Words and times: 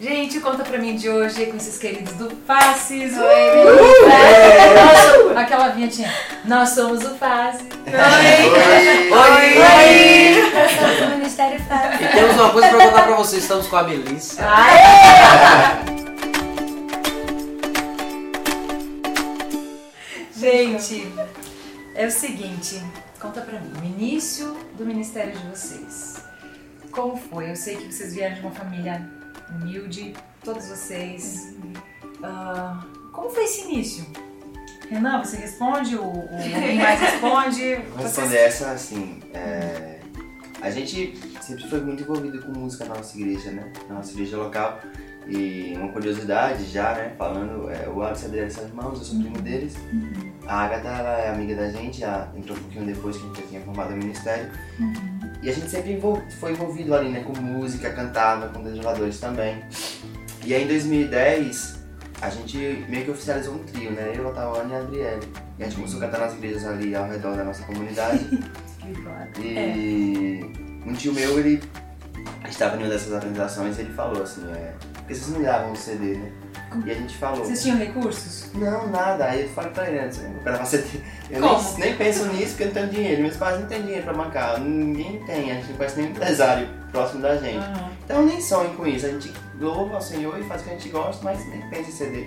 Gente, 0.00 0.38
conta 0.38 0.62
pra 0.62 0.78
mim 0.78 0.94
de 0.94 1.08
hoje 1.10 1.46
com 1.46 1.56
esses 1.56 1.76
queridos 1.76 2.12
do 2.14 2.30
Faces. 2.46 3.14
Oi, 3.18 3.64
Nossa, 4.76 5.40
aquela 5.40 5.68
vinhetinha. 5.70 6.14
Nós 6.44 6.68
somos 6.68 7.04
o 7.04 7.16
Face. 7.16 7.64
Oi! 7.84 9.10
Oi! 9.10 9.58
Oi! 9.58 10.52
Nós 10.54 10.70
somos 10.70 11.00
o 11.00 11.16
Ministério 11.16 11.60
Fácil. 11.64 12.06
E 12.06 12.12
temos 12.12 12.36
uma 12.36 12.50
coisa 12.50 12.68
pra 12.68 12.78
contar 12.78 13.02
pra 13.06 13.16
vocês, 13.16 13.42
estamos 13.42 13.66
com 13.66 13.74
a 13.74 13.82
Melissa. 13.82 14.40
Gente, 20.36 21.12
é 21.96 22.06
o 22.06 22.10
seguinte, 22.12 22.80
conta 23.18 23.40
pra 23.40 23.58
mim, 23.58 23.72
o 23.82 23.84
início 23.84 24.56
do 24.74 24.86
ministério 24.86 25.32
de 25.32 25.44
vocês. 25.48 26.18
Como 26.92 27.16
foi? 27.16 27.50
Eu 27.50 27.56
sei 27.56 27.76
que 27.76 27.92
vocês 27.92 28.14
vieram 28.14 28.36
de 28.36 28.40
uma 28.42 28.52
família 28.52 29.17
humilde, 29.50 30.14
todos 30.44 30.68
vocês. 30.68 31.54
Ah, 32.22 32.80
como 33.12 33.30
foi 33.30 33.44
esse 33.44 33.62
início? 33.70 34.04
Renan, 34.88 35.22
você 35.22 35.36
responde? 35.36 35.96
O, 35.96 36.02
o 36.02 36.28
alguém 36.32 36.78
mais 36.78 37.00
responde? 37.00 37.76
Vou 37.94 38.02
responder 38.02 38.36
essa 38.38 38.70
assim. 38.70 39.20
é, 39.34 40.00
A 40.62 40.70
gente 40.70 41.18
sempre 41.42 41.68
foi 41.68 41.80
muito 41.80 42.02
envolvido 42.02 42.40
com 42.42 42.52
música 42.52 42.84
na 42.86 42.94
nossa 42.94 43.18
igreja, 43.18 43.50
né? 43.50 43.70
Na 43.88 43.96
nossa 43.96 44.12
igreja 44.12 44.36
local. 44.38 44.80
E 45.26 45.74
uma 45.76 45.88
curiosidade 45.92 46.64
já, 46.64 46.94
né? 46.94 47.12
Falando, 47.18 47.68
é, 47.70 47.86
o 47.86 48.02
Alex 48.02 48.22
e 48.22 48.24
a 48.24 48.28
Adriana 48.28 48.50
são 48.50 48.64
irmãos, 48.64 48.98
eu 48.98 49.04
sou 49.04 49.20
primo 49.20 49.42
deles. 49.42 49.74
A 50.46 50.60
Agatha 50.64 50.88
ela 50.88 51.18
é 51.18 51.28
amiga 51.28 51.54
da 51.54 51.68
gente, 51.70 52.02
ela 52.02 52.32
entrou 52.34 52.56
um 52.56 52.60
pouquinho 52.62 52.86
depois 52.86 53.14
que 53.18 53.24
a 53.24 53.26
gente 53.26 53.40
já 53.42 53.46
tinha 53.46 53.60
formado 53.60 53.92
o 53.92 53.96
ministério. 53.98 54.50
E 55.42 55.48
a 55.48 55.52
gente 55.52 55.70
sempre 55.70 56.00
foi 56.38 56.52
envolvido 56.52 56.94
ali, 56.94 57.10
né? 57.10 57.20
Com 57.20 57.32
música, 57.40 57.90
cantava, 57.90 58.48
com 58.48 58.62
desjogadores 58.62 59.20
também. 59.20 59.62
E 60.44 60.54
aí 60.54 60.64
em 60.64 60.66
2010, 60.66 61.78
a 62.20 62.30
gente 62.30 62.84
meio 62.88 63.04
que 63.04 63.10
oficializou 63.10 63.54
um 63.54 63.64
trio, 63.64 63.92
né? 63.92 64.12
Eu, 64.14 64.28
a 64.28 64.64
e 64.68 64.74
a 64.74 64.78
Adriele. 64.78 65.28
E 65.58 65.62
a 65.62 65.66
gente 65.66 65.76
começou 65.76 65.98
a 65.98 66.06
cantar 66.06 66.20
nas 66.20 66.34
igrejas 66.34 66.66
ali 66.66 66.94
ao 66.94 67.08
redor 67.08 67.36
da 67.36 67.44
nossa 67.44 67.62
comunidade. 67.64 68.26
E 69.38 70.40
um 70.86 70.94
tio 70.94 71.12
meu, 71.12 71.38
ele 71.38 71.62
estava 72.48 72.76
em 72.76 72.80
uma 72.80 72.88
dessas 72.88 73.12
apresentações 73.12 73.76
e 73.76 73.82
ele 73.82 73.92
falou 73.92 74.22
assim, 74.22 74.50
é, 74.50 74.72
porque 74.94 75.14
vocês 75.14 75.28
não 75.28 75.42
gravam 75.42 75.72
o 75.72 75.76
CD, 75.76 76.14
né? 76.14 76.32
E 76.84 76.90
a 76.90 76.94
gente 76.94 77.16
falou, 77.16 77.44
Vocês 77.44 77.62
tinham 77.62 77.78
recursos? 77.78 78.50
não, 78.54 78.88
nada. 78.88 79.24
Aí 79.26 79.42
eu 79.42 79.48
falei 79.50 79.70
pra 79.70 79.88
ele 79.88 79.98
antes, 80.00 80.22
eu 80.22 80.30
gravar 80.44 80.64
CD. 80.66 80.84
Eu 81.30 81.40
nem, 81.40 81.56
nem 81.78 81.96
penso 81.96 82.26
nisso 82.26 82.48
porque 82.50 82.62
eu 82.64 82.66
não 82.68 82.74
tenho 82.74 82.88
dinheiro. 82.88 83.22
Meus 83.22 83.36
pais 83.36 83.60
não 83.60 83.66
têm 83.66 83.82
dinheiro 83.82 84.02
pra 84.04 84.12
bancar, 84.12 84.60
ninguém 84.60 85.22
tem, 85.24 85.50
a 85.50 85.54
gente 85.54 85.68
não 85.70 85.76
conhece 85.76 85.96
nenhum 85.96 86.10
empresário 86.10 86.68
próximo 86.92 87.22
da 87.22 87.36
gente. 87.36 87.56
Aham. 87.58 87.90
Então 88.04 88.24
nem 88.24 88.40
sonho 88.40 88.70
com 88.74 88.86
isso, 88.86 89.06
a 89.06 89.10
gente 89.10 89.32
louva 89.60 89.94
ao 89.96 90.00
Senhor 90.02 90.38
e 90.38 90.42
faz 90.44 90.60
o 90.60 90.64
que 90.64 90.70
a 90.70 90.72
gente 90.74 90.88
gosta, 90.90 91.24
mas 91.24 91.46
nem 91.48 91.60
pensa 91.70 91.88
em 91.90 91.92
CD. 91.92 92.26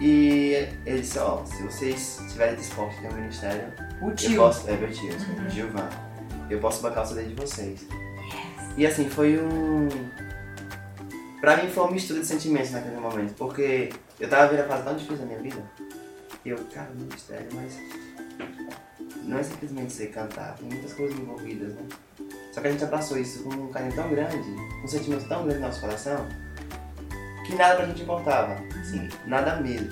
E 0.00 0.68
ele 0.84 1.00
disse, 1.00 1.18
ó, 1.18 1.44
se 1.44 1.62
vocês 1.62 2.20
estiverem 2.26 2.56
dispostos 2.56 2.98
a 2.98 3.08
ter 3.08 3.14
um 3.14 3.16
ministério, 3.18 3.64
O 4.02 4.08
eu 4.10 4.14
tio. 4.14 4.36
posso, 4.42 4.68
é 4.68 4.76
meu 4.76 4.90
tio, 4.90 5.08
desculpa, 5.14 5.48
Gilvan. 5.48 5.88
Eu 6.50 6.58
posso 6.58 6.82
bancar 6.82 7.04
o 7.04 7.06
CD 7.06 7.24
de 7.24 7.34
vocês. 7.34 7.86
E 8.76 8.86
assim, 8.86 9.08
foi 9.08 9.38
um. 9.38 9.88
Pra 11.44 11.58
mim 11.58 11.68
foi 11.68 11.82
uma 11.84 11.92
mistura 11.92 12.20
de 12.20 12.26
sentimentos 12.26 12.70
naquele 12.70 12.96
momento, 12.96 13.34
porque 13.34 13.90
eu 14.18 14.26
tava 14.30 14.48
vendo 14.48 14.60
a 14.60 14.64
fase 14.64 14.82
tão 14.82 14.94
difícil 14.96 15.18
da 15.18 15.24
minha 15.26 15.40
vida. 15.40 15.62
E 16.42 16.48
eu, 16.48 16.56
cara, 16.72 16.88
ministério, 16.94 17.46
mas. 17.52 17.78
Não 19.24 19.38
é 19.38 19.42
simplesmente 19.42 19.92
você 19.92 20.06
cantar, 20.06 20.54
tem 20.54 20.66
muitas 20.70 20.94
coisas 20.94 21.18
envolvidas, 21.18 21.74
né? 21.74 21.82
Só 22.50 22.62
que 22.62 22.68
a 22.68 22.70
gente 22.70 22.82
abraçou 22.84 23.18
isso 23.18 23.42
com 23.42 23.50
um 23.50 23.68
carinho 23.68 23.94
tão 23.94 24.08
grande, 24.08 24.38
um 24.82 24.88
sentimento 24.88 25.28
tão 25.28 25.44
grande 25.44 25.60
no 25.60 25.66
nosso 25.66 25.82
coração, 25.82 26.26
que 27.46 27.54
nada 27.56 27.76
pra 27.76 27.84
gente 27.88 28.02
importava. 28.04 28.54
Assim, 28.80 29.06
nada 29.26 29.56
mesmo. 29.56 29.90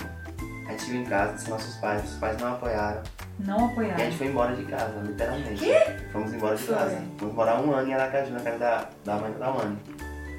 A 0.66 0.70
gente 0.72 0.90
viu 0.90 1.00
em 1.02 1.04
casa, 1.04 1.34
disse 1.34 1.50
nossos 1.50 1.74
pais, 1.76 2.00
nossos 2.00 2.16
pais 2.18 2.40
não 2.40 2.54
apoiaram. 2.54 3.02
Não 3.40 3.58
E 3.58 3.62
a 3.62 3.66
apoiaram. 3.66 3.98
gente 3.98 4.16
foi 4.16 4.26
embora 4.28 4.56
de 4.56 4.64
casa, 4.64 5.00
literalmente. 5.02 5.64
Fomos 6.12 6.32
embora 6.32 6.56
de 6.56 6.62
Foi. 6.62 6.74
casa. 6.74 7.02
Fomos 7.18 7.34
morar 7.34 7.60
um 7.60 7.74
ano 7.74 7.88
em 7.88 7.92
Aracaju, 7.92 8.32
na 8.32 8.40
casa 8.40 8.58
da, 8.58 8.88
da 9.04 9.16
mãe 9.16 9.32
da 9.32 9.50
Wani. 9.50 9.76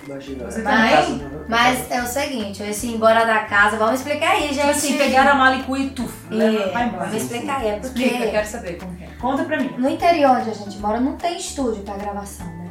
Imagina. 0.06 0.46
Você 0.52 0.62
Mas, 0.62 1.06
também? 1.08 1.28
mas 1.47 1.91
é 1.91 2.02
o 2.02 2.06
seguinte, 2.06 2.62
esse 2.64 2.88
ir 2.88 2.96
embora 2.96 3.25
da 3.25 3.40
casa, 3.46 3.78
vamos 3.78 4.00
explicar 4.00 4.31
aí, 4.31 4.47
gente. 4.47 4.58
Tipo 4.58 4.69
assim, 4.69 4.97
pegaram 4.97 5.31
a 5.31 5.36
mala 5.36 5.56
e 5.58 5.64
cu 5.64 5.78
e 5.78 5.90
tuf, 5.91 6.14
leva, 6.30 6.64
É, 6.64 6.72
vai 6.72 6.88
embora. 6.88 7.06
vamos 7.06 7.22
explicar 7.24 7.62
aí, 7.62 7.68
é 7.69 7.80
porque 7.80 8.03
Explica, 8.03 8.25
eu 8.25 8.31
quero 8.31 8.47
saber 8.47 8.78
como 8.80 8.97
é. 9.02 9.08
Conta 9.19 9.44
pra 9.46 9.58
mim. 9.58 9.74
no 9.78 9.90
interior 9.90 10.38
onde 10.38 10.50
a 10.50 10.53
gente 10.53 10.78
mora 10.80 11.00
não 11.00 11.16
tem 11.16 11.38
estúdio 11.38 11.84
pra 11.84 11.96
gravação, 11.96 12.46
né? 12.46 12.69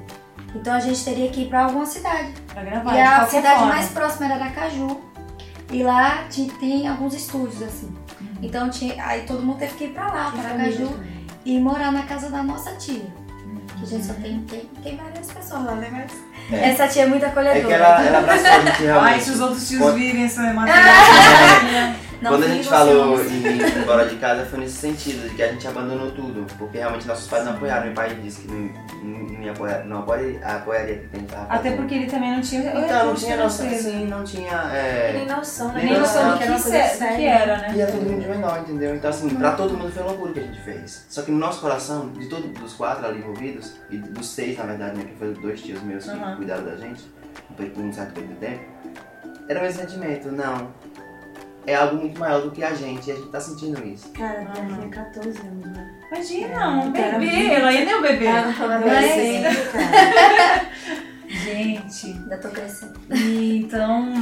Então 0.55 0.75
a 0.75 0.81
gente 0.81 1.03
teria 1.03 1.31
que 1.31 1.43
ir 1.43 1.49
pra 1.49 1.65
alguma 1.65 1.87
cidade. 1.87 2.33
Pra 2.53 2.63
gravar, 2.63 2.91
e 2.93 2.95
de 2.97 3.01
a 3.01 3.27
cidade 3.27 3.59
forma. 3.61 3.75
mais 3.75 3.89
próxima 3.89 4.27
era 4.27 4.35
Aracaju. 4.35 5.01
E 5.71 5.83
lá 5.83 6.25
ti- 6.29 6.53
tem 6.61 6.87
alguns 6.87 7.15
estúdios, 7.15 7.63
assim. 7.63 7.97
Então 8.43 8.69
tinha, 8.69 9.03
aí 9.03 9.23
todo 9.23 9.43
mundo 9.43 9.59
teve 9.59 9.73
que 9.75 9.85
ir 9.85 9.95
pra 9.95 10.09
lá, 10.13 10.31
pra 10.31 10.51
Aracaju, 10.51 10.91
e 11.47 11.59
morar 11.59 11.91
na 11.91 12.03
casa 12.03 12.29
da 12.29 12.43
nossa 12.43 12.73
tia. 12.73 13.07
Que 13.79 13.85
a 13.85 13.87
gente 13.87 14.05
só 14.07 14.13
tem, 14.15 14.41
tem, 14.49 14.69
tem 14.83 14.97
várias 14.97 15.31
pessoas 15.33 15.65
lá, 15.65 15.75
né? 15.75 15.89
Mas 15.91 16.13
É. 16.61 16.71
essa 16.71 16.89
tia 16.89 17.03
é 17.03 17.07
muito 17.07 17.25
É 17.25 17.29
acolhedora. 17.29 17.67
que 17.67 17.73
ela, 17.73 18.03
ela 18.05 18.19
abraçou 18.19 18.47
a 18.47 18.61
gente 18.61 18.71
Ai, 18.71 18.83
realmente. 18.87 19.25
se 19.25 19.31
os 19.31 19.41
outros 19.41 19.69
tios 19.69 19.95
virem 19.95 20.25
essa 20.25 20.43
matéria. 20.55 21.95
Não, 22.23 22.31
Quando 22.31 22.45
a 22.45 22.49
gente 22.49 22.69
falou 22.69 23.21
em 23.21 23.43
ir 23.43 23.79
embora 23.79 24.09
de 24.09 24.15
casa 24.17 24.47
foi 24.47 24.61
nesse 24.61 24.77
sentido, 24.77 25.29
de 25.29 25.35
que 25.35 25.43
a 25.43 25.49
gente 25.49 25.67
abandonou 25.67 26.13
tudo. 26.13 26.47
Porque 26.57 26.79
realmente 26.79 27.05
nossos 27.07 27.27
pais 27.27 27.45
não 27.45 27.53
apoiaram. 27.55 27.87
Meu 27.87 27.95
pai 27.95 28.15
disse 28.23 28.43
que 28.43 28.49
não, 28.49 28.71
não, 29.03 29.19
não 29.29 29.43
ia 29.43 29.51
apoiar, 29.51 29.85
não 29.85 29.99
apoia, 29.99 30.41
apoiaria 30.47 30.95
o 30.95 30.99
que 31.09 31.17
a 31.17 31.19
gente 31.19 31.33
tava 31.33 31.53
Até 31.53 31.73
porque 31.73 31.95
ele 31.97 32.07
também 32.07 32.31
não 32.33 32.41
tinha 32.41 32.61
Então, 32.61 33.07
não 33.07 33.15
tinha 33.17 33.37
noção, 33.37 33.67
assim, 33.67 34.07
não 34.07 34.23
tinha. 34.23 34.65
Nem 35.13 35.23
É... 35.23 35.27
noção, 35.37 35.73
né? 35.73 35.81
Nem 35.83 35.99
noção 35.99 36.31
do 36.31 36.39
que 36.39 36.45
que, 36.45 36.51
uma 36.51 37.17
que 37.17 37.25
era, 37.25 37.57
né? 37.57 37.73
E 37.75 37.81
era 37.81 37.91
todo 37.91 38.03
mundo 38.03 38.21
de 38.21 38.29
menor, 38.29 38.61
entendeu? 38.61 38.95
Então, 38.95 39.11
assim, 39.11 39.29
pra 39.31 39.53
todo 39.53 39.77
mundo 39.77 39.91
foi 39.93 40.03
loucura 40.05 40.31
o 40.31 40.35
que 40.35 40.41
a 40.41 40.45
gente 40.45 40.61
fez. 40.61 41.07
Só 41.09 41.23
que 41.23 41.33
no 41.33 41.39
nosso 41.39 41.61
coração, 41.61 42.11
de 42.11 42.27
todos 42.29 42.63
os 42.63 42.75
quatro 42.75 43.05
ali 43.05 43.19
envolvidos, 43.19 43.73
e 43.91 43.97
dos 43.99 44.29
seis, 44.29 44.57
na 44.57 44.65
verdade, 44.65 44.97
né, 44.97 45.05
que 45.05 45.17
foram 45.17 45.33
dois 45.33 45.61
tios 45.61 45.83
meus 45.83 46.05
que 46.05 46.11
Aham. 46.11 46.37
cuidaram 46.37 46.65
da 46.65 46.77
gente, 46.77 47.03
por 47.57 47.67
por 47.67 47.83
um 47.83 47.93
certo 47.93 48.13
período 48.15 48.35
de 48.35 48.47
tempo, 48.47 48.65
era 49.49 49.59
o 49.59 49.63
mesmo 49.63 49.81
sentimento, 49.81 50.31
não. 50.31 50.69
É 51.67 51.75
algo 51.77 51.97
muito 51.97 52.19
maior 52.19 52.43
do 52.43 52.51
que 52.51 52.63
a 52.65 52.75
gente, 52.75 53.09
e 53.09 53.13
a 53.13 53.15
gente 53.15 53.29
tá 53.29 53.41
sentindo 53.41 53.87
isso. 53.87 54.09
Cara, 54.11 54.41
ela 54.43 54.53
tinha 54.53 54.89
14 54.89 55.39
anos, 55.41 55.67
né? 55.67 55.95
Imagina, 56.11 56.69
um 56.71 56.95
Era 56.97 57.19
bebê. 57.19 57.47
Ela 57.55 57.69
ainda 57.69 57.91
é 57.91 57.97
um 57.97 58.03
bebê. 58.03 58.27
Ela 58.27 58.53
tava 58.53 58.79
Mas- 58.79 58.83
adolescente, 58.83 59.71
cara. 59.73 60.73
Gente, 61.29 62.07
Ainda 62.09 62.37
tô 62.39 62.49
crescendo. 62.49 62.99
Então, 63.11 64.13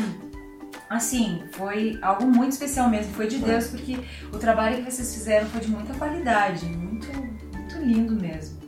assim, 0.88 1.42
foi 1.52 1.98
algo 2.02 2.26
muito 2.26 2.52
especial 2.52 2.88
mesmo, 2.88 3.12
foi 3.14 3.26
de 3.26 3.38
Deus, 3.38 3.68
porque 3.68 3.98
o 4.32 4.38
trabalho 4.38 4.84
que 4.84 4.90
vocês 4.90 5.12
fizeram 5.14 5.46
foi 5.48 5.60
de 5.60 5.68
muita 5.68 5.94
qualidade, 5.94 6.66
muito, 6.66 7.08
muito 7.56 7.78
lindo 7.78 8.14
mesmo. 8.14 8.60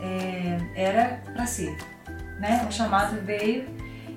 É, 0.00 0.58
era 0.74 1.22
pra 1.34 1.44
ser, 1.44 1.76
né? 2.38 2.64
O 2.68 2.72
chamado 2.72 3.16
veio 3.24 3.66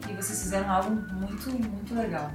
e 0.10 0.14
vocês 0.14 0.42
fizeram 0.44 0.70
algo 0.70 0.92
muito, 1.14 1.50
muito 1.52 1.94
legal. 1.96 2.32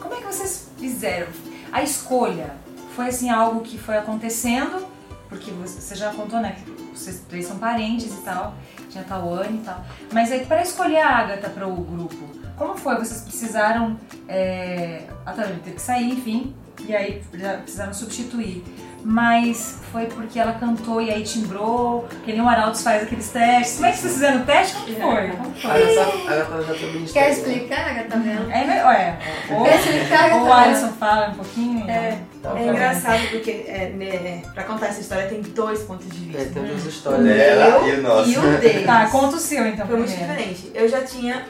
Como 0.00 0.14
é 0.14 0.18
que 0.18 0.26
vocês 0.26 0.70
fizeram? 0.78 1.28
A 1.72 1.82
escolha 1.82 2.54
foi 2.94 3.08
assim 3.08 3.30
algo 3.30 3.60
que 3.60 3.78
foi 3.78 3.96
acontecendo, 3.96 4.86
porque 5.28 5.50
você, 5.52 5.94
já 5.94 6.12
contou, 6.12 6.40
né? 6.40 6.56
Que 6.64 6.70
vocês 6.98 7.22
três 7.28 7.46
são 7.46 7.58
parentes 7.58 8.12
e 8.12 8.22
tal, 8.22 8.54
tinha 8.88 9.04
Tawane 9.04 9.58
e 9.58 9.60
tal. 9.64 9.84
Mas 10.12 10.32
aí, 10.32 10.44
para 10.44 10.62
escolher 10.62 10.98
a 10.98 11.08
Agatha 11.08 11.48
para 11.48 11.68
o 11.68 11.76
grupo, 11.76 12.28
como 12.56 12.76
foi? 12.76 12.96
Vocês 12.96 13.20
precisaram. 13.20 13.98
É, 14.28 15.06
a 15.24 15.32
Tawane 15.32 15.60
teve 15.60 15.76
que 15.76 15.82
sair, 15.82 16.10
enfim, 16.10 16.54
e 16.88 16.94
aí 16.94 17.22
precisaram 17.30 17.92
substituir. 17.94 18.62
Mas 19.02 19.78
foi 19.90 20.04
porque 20.06 20.38
ela 20.38 20.52
cantou 20.52 21.00
e 21.00 21.10
aí 21.10 21.22
timbrou, 21.22 22.06
que 22.22 22.32
nem 22.32 22.42
o 22.42 22.46
Arautos 22.48 22.82
faz 22.82 23.02
aqueles 23.02 23.30
testes. 23.30 23.76
Como 23.76 23.86
é 23.86 23.92
que 23.92 23.98
vocês 23.98 24.12
fizeram 24.12 24.42
o 24.42 24.44
teste? 24.44 24.74
Como 24.76 24.86
foi? 25.00 25.28
Como 25.30 25.54
foi? 25.54 25.70
A 25.70 26.32
Agatha 26.32 26.62
já 26.62 26.74
tem 26.74 26.92
ministério. 26.92 27.12
Quer 27.12 27.30
explicar, 27.30 27.90
Agatha 27.90 28.16
Melo? 28.18 28.50
É, 28.50 28.78
é, 28.78 28.84
ué, 28.86 29.18
Quer 29.48 29.80
explicar, 29.80 30.32
ou 30.34 30.46
o? 30.48 30.52
Alisson 30.52 30.88
fala 30.88 31.28
um 31.30 31.34
pouquinho. 31.34 31.88
É, 31.88 32.18
Tá 32.42 32.58
É 32.58 32.68
engraçado 32.68 33.28
porque, 33.30 33.64
é, 33.68 33.90
né, 33.90 34.42
pra 34.54 34.64
contar 34.64 34.86
essa 34.88 35.00
história, 35.00 35.28
tem 35.28 35.42
dois 35.42 35.80
pontos 35.82 36.08
de 36.08 36.24
vista. 36.24 36.40
É, 36.40 36.44
tem 36.46 36.62
duas 36.62 36.84
O 36.84 36.88
histórias. 36.88 37.24
Dela 37.24 37.80
meu 37.82 37.88
e 37.94 37.98
o 37.98 38.02
nosso. 38.02 38.30
E 38.30 38.38
o 38.38 38.58
dele. 38.58 38.84
Tá, 38.84 39.06
conta 39.10 39.36
o 39.36 39.38
seu 39.38 39.66
então 39.66 39.86
Foi 39.86 39.96
muito 39.96 40.10
primeiro. 40.10 40.38
diferente. 40.42 40.72
Eu 40.74 40.88
já 40.88 41.02
tinha 41.02 41.44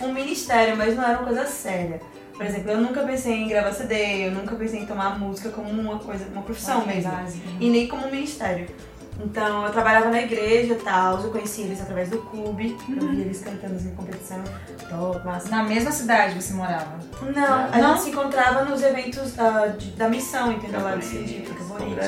um 0.00 0.12
ministério, 0.12 0.76
mas 0.76 0.96
não 0.96 1.04
era 1.04 1.18
uma 1.18 1.26
coisa 1.26 1.46
séria. 1.46 2.00
Por 2.42 2.48
exemplo, 2.50 2.70
eu 2.72 2.80
nunca 2.80 3.02
pensei 3.02 3.34
em 3.34 3.48
gravar 3.48 3.72
CD, 3.72 4.26
eu 4.26 4.32
nunca 4.32 4.56
pensei 4.56 4.80
em 4.80 4.86
tomar 4.86 5.16
música 5.18 5.48
como 5.50 5.68
uma 5.70 5.98
coisa, 5.98 6.26
uma 6.32 6.42
profissão 6.42 6.84
mesmo. 6.86 7.10
E 7.60 7.70
nem 7.70 7.86
como 7.86 8.06
um 8.06 8.10
ministério. 8.10 8.66
Então 9.24 9.64
eu 9.66 9.70
trabalhava 9.70 10.08
na 10.08 10.22
igreja 10.22 10.72
e 10.72 10.76
tal, 10.76 11.20
eu 11.22 11.30
conheci 11.30 11.62
eles 11.62 11.80
através 11.80 12.08
do 12.08 12.18
clube, 12.18 12.76
eu 12.88 13.08
vi 13.10 13.20
eles 13.20 13.40
cantando 13.40 13.74
em 13.78 13.94
competição. 13.94 14.42
Top, 14.88 15.24
massa. 15.24 15.48
Na 15.50 15.62
mesma 15.62 15.92
cidade 15.92 16.34
você 16.40 16.52
morava? 16.54 16.98
Não, 17.34 17.64
a 17.72 17.78
Não? 17.78 17.90
gente 17.94 18.02
se 18.04 18.10
encontrava 18.10 18.64
nos 18.64 18.82
eventos 18.82 19.38
ah, 19.38 19.68
de- 19.68 19.90
da 19.92 20.08
missão, 20.08 20.50
entendeu? 20.52 20.80
Lá 20.82 20.96
do. 20.96 21.02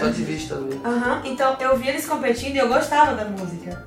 Só 0.00 0.08
de 0.08 0.24
vista 0.24 0.54
ali. 0.56 0.80
Aham, 0.84 1.22
então 1.24 1.56
eu 1.60 1.76
vi 1.76 1.88
eles 1.88 2.06
competindo 2.06 2.56
e 2.56 2.58
eu 2.58 2.68
gostava 2.68 3.14
da 3.14 3.24
música. 3.26 3.84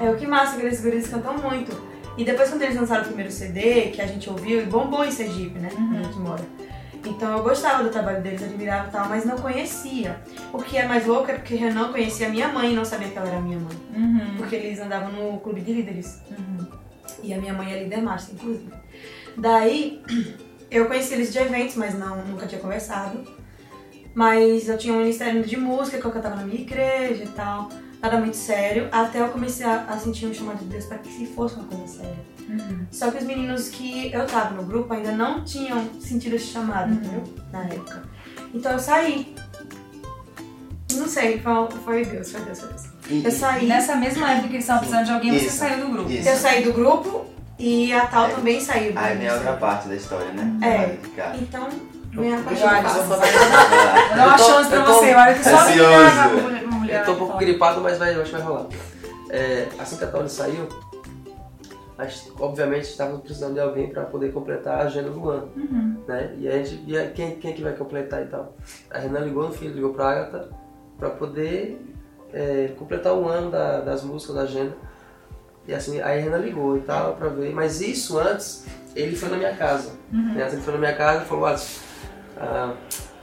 É 0.00 0.08
o 0.08 0.16
que 0.16 0.26
massa, 0.26 0.56
que 0.56 0.62
eles 0.64 0.80
guris 0.80 1.08
cantam 1.08 1.36
muito. 1.36 1.89
E 2.20 2.24
depois 2.24 2.50
quando 2.50 2.60
eles 2.60 2.76
lançaram 2.76 3.00
o 3.00 3.06
primeiro 3.06 3.32
CD, 3.32 3.92
que 3.92 4.02
a 4.02 4.06
gente 4.06 4.28
ouviu, 4.28 4.60
e 4.60 4.66
bombou 4.66 5.02
em 5.06 5.10
Sergipe, 5.10 5.58
né? 5.58 5.70
A 5.72 6.02
gente 6.02 6.18
mora. 6.18 6.44
Então 7.02 7.38
eu 7.38 7.42
gostava 7.42 7.82
do 7.82 7.88
trabalho 7.88 8.22
deles, 8.22 8.42
admirava 8.42 8.88
e 8.88 8.90
tal, 8.90 9.08
mas 9.08 9.24
não 9.24 9.38
conhecia. 9.38 10.20
O 10.52 10.58
que 10.58 10.76
é 10.76 10.86
mais 10.86 11.06
louco 11.06 11.30
é 11.30 11.34
porque 11.36 11.54
eu 11.54 11.72
não 11.72 11.90
conhecia 11.90 12.26
a 12.26 12.28
minha 12.30 12.48
mãe 12.48 12.72
e 12.72 12.76
não 12.76 12.84
sabia 12.84 13.08
que 13.08 13.16
ela 13.16 13.26
era 13.26 13.40
minha 13.40 13.58
mãe. 13.58 13.74
Uhum. 13.96 14.36
Porque 14.36 14.54
eles 14.54 14.78
andavam 14.78 15.10
no 15.10 15.40
clube 15.40 15.62
de 15.62 15.72
líderes. 15.72 16.20
Uhum. 16.30 16.66
E 17.22 17.32
a 17.32 17.38
minha 17.38 17.54
mãe 17.54 17.72
é 17.72 17.82
líder 17.84 18.02
master, 18.02 18.34
inclusive. 18.34 18.70
Daí, 19.38 20.02
eu 20.70 20.88
conheci 20.88 21.14
eles 21.14 21.32
de 21.32 21.38
eventos, 21.38 21.76
mas 21.76 21.98
não, 21.98 22.22
nunca 22.26 22.46
tinha 22.46 22.60
conversado. 22.60 23.24
Mas 24.12 24.68
eu 24.68 24.76
tinha 24.76 24.92
um 24.92 24.98
ministério 24.98 25.42
de 25.42 25.56
música 25.56 25.96
que 25.96 26.04
eu 26.04 26.10
cantava 26.10 26.36
na 26.36 26.44
minha 26.44 26.60
igreja 26.60 27.24
e 27.24 27.28
tal. 27.28 27.70
Nada 28.02 28.16
muito 28.18 28.36
sério. 28.36 28.88
Até 28.90 29.20
eu 29.20 29.28
comecei 29.28 29.64
a, 29.66 29.84
a 29.88 29.98
sentir 29.98 30.26
um 30.26 30.34
chamado 30.34 30.58
de 30.58 30.64
Deus 30.66 30.84
para 30.86 30.98
que 30.98 31.10
se 31.12 31.26
fosse 31.26 31.56
uma 31.56 31.64
coisa 31.64 31.86
séria. 31.86 32.16
Uhum. 32.48 32.86
Só 32.90 33.10
que 33.10 33.18
os 33.18 33.24
meninos 33.24 33.68
que 33.68 34.12
eu 34.12 34.26
tava 34.26 34.54
no 34.54 34.62
grupo 34.64 34.92
ainda 34.92 35.12
não 35.12 35.44
tinham 35.44 35.88
sentido 36.00 36.36
esse 36.36 36.46
chamado, 36.46 36.90
Uhum. 36.90 36.96
entendeu? 36.96 37.24
Na 37.52 37.62
época. 37.64 38.02
Então 38.54 38.72
eu 38.72 38.78
saí. 38.78 39.34
Não 40.92 41.06
sei, 41.06 41.38
foi, 41.40 41.68
foi 41.84 42.04
Deus, 42.04 42.32
foi 42.32 42.40
Deus, 42.40 42.58
foi 42.60 42.68
Deus. 42.70 42.82
E- 43.08 43.22
Eu 43.24 43.30
saí. 43.30 43.66
Nessa 43.66 43.94
mesma 43.96 44.30
época 44.32 44.48
que 44.48 44.54
eles 44.54 44.64
estavam 44.64 44.80
precisando 44.80 45.06
de 45.06 45.12
alguém, 45.12 45.38
você 45.38 45.46
Isso. 45.46 45.56
saiu 45.58 45.86
do 45.86 45.92
grupo. 45.92 46.10
Isso. 46.10 46.28
Eu 46.28 46.36
saí 46.36 46.64
do 46.64 46.72
grupo 46.72 47.26
e 47.58 47.92
a 47.92 48.06
Tal 48.06 48.24
Aí- 48.26 48.34
também 48.34 48.60
saiu 48.60 48.92
do 48.92 48.98
Aí 48.98 49.16
vem 49.16 49.28
a 49.28 49.34
outra 49.34 49.52
parte 49.52 49.88
da 49.88 49.94
história, 49.94 50.32
né? 50.32 50.58
É. 50.66 51.36
Então, 51.40 51.68
vem 52.12 52.34
a 52.34 52.38
parte 52.40 52.60
eu 52.60 52.66
Eu 52.66 54.36
tô- 54.36 54.44
chance 54.44 54.68
pra 54.68 54.78
eu 54.78 54.84
tô 54.84 54.92
você, 54.94 55.14
olha 55.14 55.34
que 55.34 55.44
só 55.44 55.60
ansioso. 55.60 55.68
menina, 55.68 56.10
uma 56.10 56.28
mulher- 56.28 56.40
uma 56.42 56.42
mulher 56.42 56.59
Eu 56.59 56.59
tô 57.04 57.12
um 57.12 57.16
pouco 57.16 57.38
gripado, 57.38 57.80
mas 57.80 57.98
vai, 57.98 58.14
eu 58.14 58.22
acho 58.22 58.30
que 58.30 58.36
vai 58.36 58.46
rolar. 58.46 58.66
É, 59.30 59.68
assim 59.78 59.96
que 59.96 60.04
a 60.04 60.08
Tony 60.08 60.28
saiu, 60.28 60.68
a 61.96 62.06
gente, 62.06 62.32
obviamente 62.40 62.84
estávamos 62.84 63.20
precisando 63.22 63.54
de 63.54 63.60
alguém 63.60 63.88
para 63.90 64.04
poder 64.04 64.32
completar 64.32 64.80
a 64.80 64.82
agenda 64.84 65.10
do 65.10 65.28
ano, 65.28 65.50
Uhum. 65.56 66.02
né? 66.08 66.34
E 66.38 66.48
a 66.48 66.52
gente 66.52 66.76
via 66.76 67.06
quem, 67.14 67.36
quem 67.36 67.52
que 67.52 67.62
vai 67.62 67.74
completar 67.74 68.22
e 68.22 68.26
tal. 68.26 68.54
A 68.90 68.98
Renan 68.98 69.20
ligou 69.20 69.46
no 69.46 69.52
filho, 69.52 69.74
ligou 69.74 69.92
pra 69.92 70.10
Agatha 70.10 70.48
para 70.98 71.10
poder 71.10 71.80
é, 72.32 72.72
completar 72.78 73.12
o 73.14 73.28
ano 73.28 73.50
da- 73.50 73.80
das 73.80 74.02
músicas 74.04 74.36
da 74.36 74.42
agenda. 74.42 74.72
E 75.66 75.74
assim, 75.74 76.00
aí 76.00 76.20
a 76.20 76.22
Renan 76.22 76.38
ligou 76.38 76.76
e 76.76 76.80
tal 76.80 77.14
pra 77.14 77.28
ver. 77.28 77.52
Mas 77.52 77.80
isso 77.80 78.18
antes, 78.18 78.64
ele 78.96 79.14
foi 79.16 79.28
na 79.28 79.36
minha 79.36 79.54
casa. 79.56 79.90
Uhum. 80.12 80.34
Né? 80.34 80.48
Ele 80.50 80.60
foi 80.62 80.72
na 80.74 80.78
minha 80.80 80.94
casa 80.96 81.22
e 81.24 81.26
falou, 81.26 81.46
ah, 81.46 82.74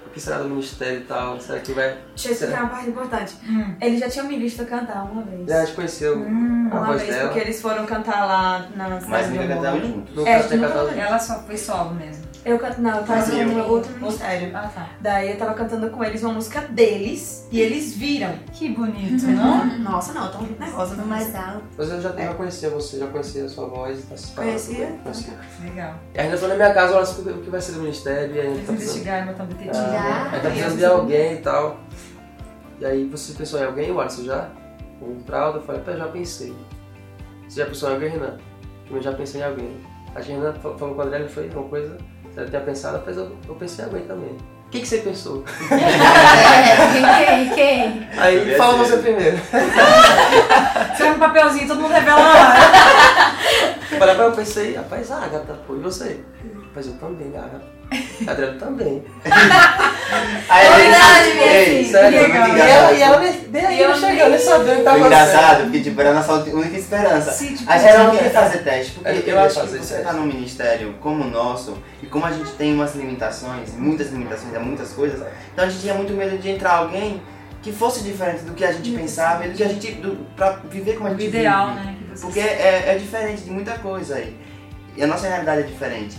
o 0.07 0.09
que 0.09 0.19
será 0.19 0.37
do 0.39 0.49
ministério 0.49 0.99
e 0.99 1.03
tal? 1.03 1.39
Será 1.39 1.59
que 1.59 1.71
vai. 1.73 1.97
Deixa 2.15 2.29
eu 2.29 2.31
explicar 2.33 2.61
uma 2.63 2.69
parte 2.69 2.89
importante. 2.89 3.35
Hum. 3.47 3.75
Eles 3.81 3.99
já 3.99 4.09
tinham 4.09 4.27
me 4.27 4.37
visto 4.37 4.65
cantar 4.65 5.03
uma 5.03 5.21
vez. 5.23 5.47
Já 5.47 5.61
a 5.61 5.65
gente 5.65 5.75
conheceu 5.75 6.17
Hum. 6.19 6.69
a 6.71 6.75
Uma 6.75 6.85
voz 6.87 7.01
vez, 7.01 7.13
dela. 7.15 7.27
porque 7.29 7.39
eles 7.41 7.61
foram 7.61 7.85
cantar 7.85 8.25
lá 8.25 8.67
na 8.75 8.99
cidade 8.99 9.07
Mas 9.09 9.27
cantamos 9.47 9.63
moro. 9.63 9.81
juntos. 9.87 10.25
É, 10.27 10.43
tinha 10.43 10.57
nunca 10.59 10.69
cantado. 10.73 10.99
Ela 10.99 11.19
só 11.19 11.39
foi 11.43 11.57
solo 11.57 11.93
mesmo. 11.95 12.23
Eu 12.47 12.57
canto, 12.59 12.81
não, 12.81 12.97
eu 12.97 13.03
tava 13.03 13.25
meu 13.33 13.65
outro 13.65 13.91
ministério. 13.93 14.51
Ah, 14.55 14.67
tá. 14.73 14.89
Daí 15.01 15.31
eu 15.31 15.37
tava 15.37 15.53
cantando 15.53 15.89
com 15.89 16.03
eles 16.03 16.23
uma 16.23 16.33
música 16.33 16.61
deles 16.61 17.47
e 17.51 17.59
eles 17.59 17.93
viram. 17.95 18.33
Que 18.53 18.69
bonito, 18.69 19.25
não? 19.27 19.65
Nossa, 19.79 20.13
não, 20.13 20.25
eu 20.25 20.31
tô 20.31 20.37
muito 20.39 20.59
nervosa. 20.59 20.95
No 20.95 21.01
Não 21.01 21.07
mais 21.07 21.35
alto. 21.35 21.63
Mas 21.77 21.89
eu 21.91 22.01
já, 22.01 22.11
já 22.11 22.33
conhecia 22.33 22.69
você, 22.69 22.99
já 22.99 23.07
conhecia 23.07 23.45
a 23.45 23.49
sua 23.49 23.67
voz. 23.67 24.05
Tá, 24.05 24.41
Conhecia? 24.41 24.95
Conhecia. 25.03 25.33
Legal. 25.61 25.95
E 26.13 26.19
ainda 26.19 26.37
foi 26.37 26.47
na 26.47 26.55
minha 26.55 26.73
casa, 26.73 26.95
olha 26.95 27.35
o 27.37 27.41
que 27.41 27.49
vai 27.49 27.61
ser 27.61 27.73
do 27.73 27.79
ministério. 27.81 28.35
E 28.35 28.39
a 28.39 28.43
gente 28.43 28.53
Eles 28.55 28.65
tá 28.67 28.73
precisando, 28.73 28.97
investigaram, 28.97 29.27
botaram 29.27 29.49
detetive. 29.49 29.77
Ah, 29.95 30.29
tá 30.31 30.49
precisando 30.49 30.77
de 30.77 30.85
alguém 30.85 31.33
e 31.33 31.37
tal. 31.37 31.79
E 32.79 32.85
aí 32.85 33.05
você 33.05 33.33
pensou 33.33 33.59
em 33.59 33.65
alguém, 33.65 33.91
o 33.91 33.99
Alisson 33.99 34.23
já? 34.23 34.49
O 35.01 35.15
Traudo, 35.25 35.59
eu 35.59 35.63
falei, 35.63 35.81
pá, 35.81 35.93
já 35.93 36.07
pensei. 36.07 36.55
Você 37.47 37.59
já 37.61 37.65
pensou 37.65 37.89
em 37.89 37.93
alguém, 37.93 38.09
Renan? 38.09 38.37
Eu 38.89 39.01
já 39.01 39.11
pensei 39.13 39.41
em 39.41 39.43
alguém. 39.43 39.77
A 40.15 40.19
Renan 40.19 40.53
fa- 40.53 40.75
falou 40.77 40.95
com 40.95 41.01
o 41.01 41.03
André, 41.05 41.19
ele 41.19 41.29
foi 41.29 41.49
uma 41.49 41.63
coisa, 41.69 41.97
tinha 42.45 42.61
pensado, 42.61 43.01
mas 43.05 43.17
eu, 43.17 43.35
eu 43.47 43.55
pensei 43.55 43.83
em 43.83 43.87
alguém 43.87 44.03
também. 44.05 44.37
O 44.67 44.69
que, 44.69 44.81
que 44.81 44.87
você 44.87 44.97
pensou? 44.97 45.43
É, 45.69 47.45
quem, 47.45 47.49
quem? 47.55 48.07
Aí 48.17 48.55
fala 48.55 48.83
ser. 48.85 48.91
você 48.91 48.97
primeiro. 49.01 49.37
Sai 50.97 51.11
um 51.11 51.19
papelzinho, 51.19 51.67
todo 51.67 51.81
mundo 51.81 51.91
revela 51.93 52.19
na 52.21 52.29
hora. 52.29 52.59
Eu 53.91 53.97
falei, 53.99 54.15
"Mas 54.15 54.25
eu 54.27 54.31
pensei, 54.33 54.75
rapaz, 54.75 55.11
a 55.11 55.23
Agatha, 55.23 55.53
pô, 55.65 55.75
e 55.75 55.79
você? 55.79 56.19
Rapaz, 56.77 56.87
eu 56.87 56.93
também, 56.93 57.27
Agatha. 57.35 57.61
Adriano 58.31 58.59
também. 58.59 59.03
Aí, 60.49 60.67
Verdade, 60.69 61.33
minha 61.33 61.53
Ei, 61.53 61.83
filha. 61.83 61.91
sério, 61.91 62.21
Legal. 62.21 62.47
E 62.47 62.61
ela, 62.61 62.91
e 62.91 62.95
engraçado. 62.95 63.01
ela 63.01 63.19
nem- 63.19 63.47
nem 63.51 63.65
aí 63.65 63.81
Eu 63.81 63.89
não 63.89 63.95
chegando, 63.99 64.29
nem 64.29 64.39
sabendo 64.39 64.77
que 64.77 64.83
tava 64.83 64.99
engraçado, 64.99 65.63
porque 65.63 65.81
tipo, 65.81 66.01
era 66.01 66.09
a 66.11 66.13
nossa 66.13 66.33
única 66.33 66.77
esperança. 66.77 67.31
Sim, 67.31 67.55
tipo, 67.55 67.71
A 67.71 67.77
gente 67.77 67.97
não 67.97 68.11
queria 68.11 68.29
fazer 68.29 68.57
teste, 68.59 68.91
porque 68.93 69.09
Eu 69.09 69.35
eu, 69.35 69.39
acho 69.39 69.55
que 69.55 69.61
fazer 69.61 69.77
você 69.79 69.93
teste. 69.95 70.03
tá 70.03 70.13
num 70.13 70.25
ministério 70.25 70.95
como 71.01 71.23
o 71.23 71.29
nosso, 71.29 71.77
e 72.01 72.07
como 72.07 72.25
a 72.25 72.31
gente 72.31 72.51
tem 72.51 72.73
umas 72.73 72.95
limitações, 72.95 73.73
muitas 73.75 74.11
limitações 74.11 74.53
a 74.55 74.59
muitas 74.59 74.89
coisas, 74.93 75.21
então 75.53 75.65
a 75.65 75.69
gente 75.69 75.81
tinha 75.81 75.93
muito 75.93 76.13
medo 76.13 76.37
de 76.37 76.49
entrar 76.49 76.73
alguém 76.75 77.21
que 77.61 77.71
fosse 77.71 78.01
diferente 78.03 78.43
do 78.43 78.53
que 78.53 78.63
a 78.65 78.71
gente 78.71 78.91
pensava 78.91 79.45
e 79.45 79.49
do 79.49 79.55
que 79.55 79.63
a 79.63 79.67
gente. 79.67 79.91
Do, 79.93 80.15
pra 80.35 80.59
viver 80.69 80.93
como 80.95 81.07
a 81.09 81.11
O 81.11 81.15
gente 81.17 81.27
ideal, 81.29 81.69
vive. 81.69 81.79
né? 81.85 81.95
Que 81.99 82.07
vocês... 82.09 82.21
Porque 82.21 82.39
é, 82.39 82.83
é 82.87 82.97
diferente 82.97 83.41
de 83.43 83.51
muita 83.51 83.77
coisa 83.79 84.15
aí. 84.15 84.35
E 84.95 85.03
a 85.03 85.07
nossa 85.07 85.27
realidade 85.27 85.61
é 85.61 85.63
diferente. 85.63 86.17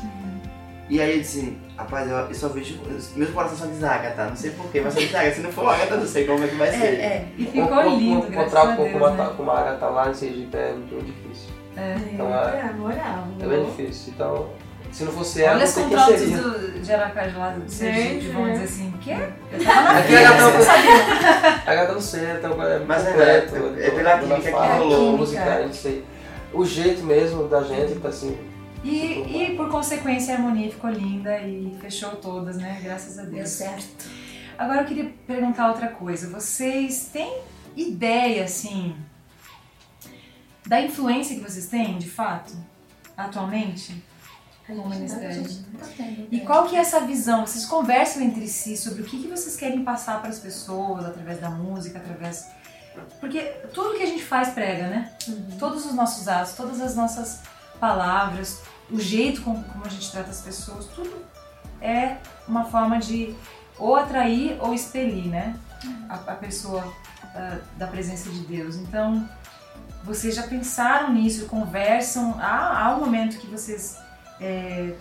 E 0.89 1.01
aí 1.03 1.13
eu 1.17 1.19
disse, 1.21 1.59
rapaz, 1.77 2.09
eu, 2.11 2.17
eu 2.17 2.35
só 2.35 2.49
vejo. 2.49 2.79
Meu 3.15 3.29
coração 3.33 3.57
só 3.59 3.67
diz 3.67 3.85
Agatha, 3.85 4.25
não 4.27 4.37
sei 4.37 4.51
porquê, 4.53 4.81
mas 4.81 4.95
só 4.95 5.01
diz 5.01 5.15
Agatha. 5.15 5.35
Se 5.35 5.41
não 5.43 5.53
for 5.53 5.69
Agatha, 5.69 5.97
não 5.97 6.07
sei 6.07 6.25
como 6.27 6.43
é 6.45 6.49
que 6.49 6.55
vai 6.55 6.71
ser. 6.71 6.77
É, 6.77 6.89
é. 7.05 7.29
E 7.37 7.45
ficou 7.45 7.83
lindo, 7.99 8.27
graças 8.29 8.53
Encontrar 8.53 8.63
a 8.63 8.77
com, 8.77 8.83
Deus, 8.85 8.93
com, 8.93 8.99
uma, 8.99 9.11
né? 9.11 9.31
com 9.37 9.43
uma 9.43 9.53
Agatha 9.59 9.87
lá 9.87 10.09
em 10.11 10.15
Sergipe 10.15 10.57
é 10.57 10.73
muito 10.73 11.05
difícil. 11.05 11.51
Então, 12.13 12.27
É, 12.35 12.73
moral. 12.73 13.29
É 13.41 13.47
bem 13.47 13.65
difícil. 13.67 14.13
Então, 14.17 14.49
se 14.91 15.05
não 15.05 15.13
fosse 15.13 15.43
ela, 15.43 15.51
Olha 15.51 15.59
não 15.59 15.65
os 15.67 15.71
sei 15.71 15.83
quem 15.85 15.91
contratos 15.93 16.19
seria. 16.21 16.37
do, 16.39 16.81
de 16.81 16.93
Aracaju 16.95 17.39
lá 17.39 17.51
do 17.51 17.71
Sergipe, 17.71 18.29
vamos 18.31 18.49
é. 18.49 18.53
dizer 18.55 18.65
assim, 18.65 18.89
o 18.89 18.99
quê? 18.99 19.17
Eu 19.53 19.65
tava 19.65 19.83
na 19.83 19.99
Aqui 19.99 20.17
a 20.17 20.33
você 20.33 20.57
não 20.57 20.63
sabia. 20.65 21.63
A 21.67 21.71
Agatha 21.71 21.93
não 21.93 22.01
sei, 22.01 22.31
então 22.33 22.63
é 22.67 22.79
Mas 22.81 23.07
é, 23.07 23.11
completo. 23.11 23.57
é- 23.79 23.87
é 23.87 23.91
pela 23.91 24.19
toda 24.19 24.35
química 24.37 24.51
que 24.63 24.79
rolou. 24.79 25.17
música, 25.19 25.61
não 25.61 25.73
sei. 25.73 26.05
O 26.53 26.65
jeito 26.65 27.03
mesmo 27.05 27.47
da 27.47 27.63
gente, 27.63 27.95
tá 27.97 28.09
assim. 28.09 28.37
E, 28.85 29.53
e 29.53 29.57
por 29.57 29.71
consequência 29.71 30.35
a 30.35 30.37
harmonia 30.39 30.71
ficou 30.71 30.91
linda 30.91 31.39
e 31.41 31.77
fechou 31.81 32.17
todas, 32.17 32.57
né? 32.57 32.81
Graças 32.83 33.19
a 33.19 33.23
Deu 33.23 33.33
Deus. 33.33 33.49
certo. 33.51 34.09
Agora 34.57 34.83
eu 34.83 34.87
queria 34.87 35.13
perguntar 35.27 35.69
outra 35.69 35.89
coisa. 35.89 36.29
Vocês 36.29 37.11
têm 37.13 37.43
ideia, 37.77 38.45
assim, 38.45 38.97
da 40.67 40.81
influência 40.81 41.37
que 41.37 41.43
vocês 41.43 41.67
têm, 41.67 41.99
de 41.99 42.09
fato, 42.09 42.53
atualmente? 43.17 44.05
No 44.69 44.87
ministério. 44.87 45.43
Tá 45.79 45.87
tendo, 45.97 46.29
E 46.31 46.41
qual 46.41 46.67
que 46.67 46.77
é 46.77 46.81
essa 46.81 47.01
visão? 47.01 47.47
Vocês 47.47 47.65
conversam 47.65 48.23
entre 48.23 48.47
si 48.47 48.77
sobre 48.77 49.01
o 49.01 49.05
que, 49.05 49.23
que 49.23 49.29
vocês 49.29 49.57
querem 49.57 49.83
passar 49.83 50.21
para 50.21 50.29
as 50.29 50.39
pessoas 50.39 51.07
através 51.07 51.41
da 51.41 51.49
música, 51.49 51.99
através. 51.99 52.47
Porque 53.19 53.41
tudo 53.73 53.97
que 53.97 54.03
a 54.03 54.07
gente 54.07 54.23
faz 54.23 54.51
prega, 54.51 54.89
né? 54.89 55.13
Todos 55.59 55.87
os 55.87 55.95
nossos 55.95 56.29
atos, 56.29 56.53
todas 56.53 56.83
as 56.83 56.95
nossas 56.95 57.41
palavras, 57.81 58.61
o 58.91 58.99
jeito 58.99 59.43
como, 59.43 59.63
como 59.65 59.85
a 59.85 59.89
gente 59.89 60.11
trata 60.11 60.31
as 60.31 60.41
pessoas, 60.41 60.87
tudo 60.87 61.27
é 61.81 62.17
uma 62.47 62.65
forma 62.65 62.99
de 62.99 63.35
ou 63.79 63.95
atrair 63.95 64.57
ou 64.61 64.75
expelir, 64.75 65.27
né? 65.27 65.57
A, 66.09 66.15
a 66.15 66.35
pessoa 66.35 66.93
ah, 67.23 67.59
da 67.77 67.87
presença 67.87 68.29
de 68.31 68.41
Deus. 68.41 68.77
Então, 68.77 69.29
vocês 70.03 70.35
já 70.35 70.43
pensaram 70.43 71.13
nisso, 71.13 71.47
conversam? 71.47 72.37
Há, 72.41 72.85
há 72.85 72.97
um 72.97 73.01
momento 73.01 73.39
que 73.39 73.47
vocês 73.47 73.97
é, 74.41 74.95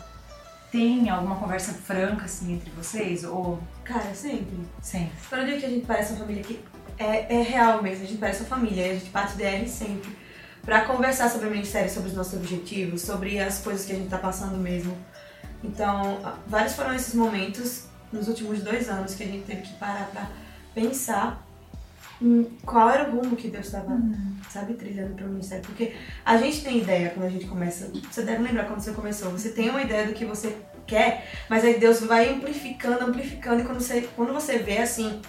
têm 0.71 1.09
alguma 1.09 1.35
conversa 1.37 1.73
franca 1.73 2.25
assim 2.25 2.53
entre 2.53 2.69
vocês? 2.71 3.23
Ou 3.23 3.59
Cara, 3.83 4.13
sempre. 4.13 4.59
sempre? 4.81 5.11
Quando 5.29 5.41
eu 5.41 5.47
digo 5.47 5.59
que 5.59 5.65
a 5.65 5.69
gente 5.69 5.85
parece 5.85 6.13
uma 6.13 6.19
família 6.19 6.43
que 6.43 6.63
é, 6.99 7.39
é 7.39 7.41
real 7.41 7.81
mesmo, 7.81 8.03
a 8.03 8.07
gente 8.07 8.19
parece 8.19 8.41
uma 8.41 8.49
família, 8.49 8.91
a 8.91 8.93
gente 8.93 9.09
parte 9.09 9.35
DR 9.35 9.67
sempre. 9.67 10.26
Pra 10.67 10.81
conversar 10.81 11.29
sobre 11.29 11.47
o 11.47 11.49
ministério, 11.49 11.89
sobre 11.89 12.09
os 12.09 12.13
nossos 12.13 12.33
objetivos, 12.33 13.01
sobre 13.01 13.39
as 13.39 13.59
coisas 13.59 13.85
que 13.85 13.93
a 13.93 13.95
gente 13.95 14.09
tá 14.09 14.17
passando 14.17 14.57
mesmo. 14.57 14.97
Então, 15.63 16.19
vários 16.45 16.73
foram 16.73 16.93
esses 16.93 17.13
momentos 17.13 17.85
nos 18.11 18.27
últimos 18.27 18.61
dois 18.61 18.89
anos 18.89 19.15
que 19.15 19.23
a 19.23 19.27
gente 19.27 19.45
teve 19.45 19.61
que 19.61 19.73
parar 19.75 20.09
pra 20.11 20.27
pensar 20.75 21.41
em 22.21 22.43
qual 22.65 22.89
era 22.89 23.09
o 23.09 23.15
rumo 23.15 23.37
que 23.37 23.47
Deus 23.47 23.67
estava, 23.67 23.97
sabe, 24.49 24.73
trilhando 24.73 25.15
para 25.15 25.25
o 25.25 25.29
ministério. 25.29 25.63
Porque 25.63 25.95
a 26.25 26.35
gente 26.35 26.61
tem 26.61 26.79
ideia 26.79 27.11
quando 27.11 27.27
a 27.27 27.29
gente 27.29 27.45
começa. 27.45 27.89
Você 28.11 28.23
deve 28.23 28.43
lembrar 28.43 28.65
quando 28.65 28.81
você 28.81 28.91
começou. 28.91 29.31
Você 29.31 29.51
tem 29.51 29.69
uma 29.69 29.81
ideia 29.81 30.05
do 30.05 30.13
que 30.13 30.25
você 30.25 30.53
quer, 30.85 31.29
mas 31.47 31.63
aí 31.63 31.79
Deus 31.79 32.01
vai 32.01 32.29
amplificando, 32.29 33.05
amplificando, 33.05 33.61
e 33.61 33.63
quando 33.63 33.79
você, 33.79 34.01
quando 34.17 34.33
você 34.33 34.57
vê 34.57 34.79
assim, 34.79 35.21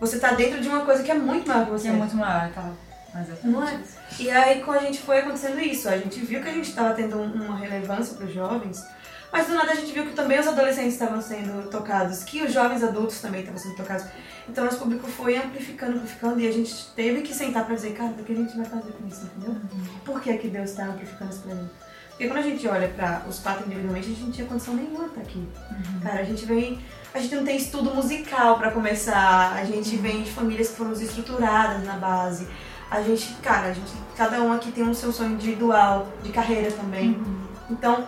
você 0.00 0.18
tá 0.18 0.32
dentro 0.32 0.62
de 0.62 0.68
uma 0.70 0.86
coisa 0.86 1.02
que 1.02 1.10
é 1.10 1.14
muito 1.14 1.46
maior 1.46 1.66
que 1.66 1.72
você. 1.72 1.90
Que 1.90 1.94
é 1.94 1.98
muito 1.98 2.16
maior, 2.16 2.46
aquela. 2.46 2.87
É 3.14 3.24
Não 3.46 3.66
é? 3.66 3.80
E 4.18 4.30
aí 4.30 4.60
com 4.62 4.70
a 4.72 4.78
gente 4.78 5.00
foi 5.00 5.18
acontecendo 5.20 5.58
isso, 5.60 5.88
a 5.88 5.96
gente 5.96 6.20
viu 6.20 6.42
que 6.42 6.48
a 6.48 6.52
gente 6.52 6.68
estava 6.68 6.94
tendo 6.94 7.16
um- 7.18 7.46
uma 7.46 7.56
relevância 7.56 8.14
para 8.14 8.26
os 8.26 8.32
jovens, 8.34 8.84
mas 9.32 9.46
do 9.46 9.54
nada 9.54 9.72
a 9.72 9.74
gente 9.74 9.92
viu 9.92 10.04
que 10.06 10.12
também 10.12 10.38
os 10.38 10.46
adolescentes 10.46 10.92
estavam 10.92 11.20
sendo 11.20 11.68
tocados, 11.70 12.22
que 12.24 12.42
os 12.42 12.52
jovens 12.52 12.82
adultos 12.82 13.20
também 13.20 13.40
estavam 13.40 13.58
sendo 13.60 13.76
tocados. 13.76 14.04
Então 14.48 14.64
nosso 14.64 14.78
público 14.78 15.06
foi 15.08 15.36
amplificando, 15.36 15.96
amplificando, 15.96 16.40
e 16.40 16.48
a 16.48 16.52
gente 16.52 16.72
teve 16.94 17.22
que 17.22 17.34
sentar 17.34 17.64
para 17.64 17.74
dizer, 17.74 17.92
cara, 17.94 18.10
o 18.10 18.24
que 18.24 18.32
a 18.32 18.36
gente 18.36 18.56
vai 18.56 18.66
fazer 18.66 18.92
com 18.92 19.06
isso, 19.08 19.22
entendeu? 19.26 19.56
Por 20.04 20.20
que, 20.20 20.36
que 20.38 20.48
Deus 20.48 20.70
está 20.70 20.84
amplificando 20.84 21.30
isso 21.30 21.40
pra 21.42 21.54
gente? 21.54 21.70
Porque 22.10 22.26
quando 22.26 22.38
a 22.38 22.42
gente 22.42 22.66
olha 22.66 22.88
para 22.88 23.22
os 23.28 23.38
quatro 23.38 23.64
individualmente, 23.66 24.06
a 24.06 24.10
gente 24.10 24.22
não 24.22 24.32
tinha 24.32 24.46
condição 24.46 24.74
nenhuma 24.74 25.06
estar 25.06 25.20
aqui. 25.20 25.38
Uhum. 25.38 26.00
Cara, 26.02 26.20
a 26.20 26.24
gente 26.24 26.44
vem. 26.46 26.80
A 27.14 27.20
gente 27.20 27.34
não 27.36 27.44
tem 27.44 27.56
estudo 27.56 27.94
musical 27.94 28.58
para 28.58 28.72
começar. 28.72 29.52
A 29.54 29.64
gente 29.64 29.94
vem 29.96 30.22
de 30.24 30.30
famílias 30.32 30.68
que 30.70 30.76
foram 30.76 30.90
desestruturadas 30.90 31.84
na 31.84 31.92
base. 31.94 32.48
A 32.90 33.02
gente, 33.02 33.34
cara, 33.42 33.68
a 33.68 33.72
gente, 33.72 33.92
cada 34.16 34.42
um 34.42 34.52
aqui 34.52 34.72
tem 34.72 34.84
um 34.84 34.94
seu 34.94 35.12
sonho 35.12 35.32
individual, 35.32 36.08
de 36.22 36.32
carreira 36.32 36.70
também. 36.72 37.10
Uhum. 37.10 37.46
Então, 37.70 38.06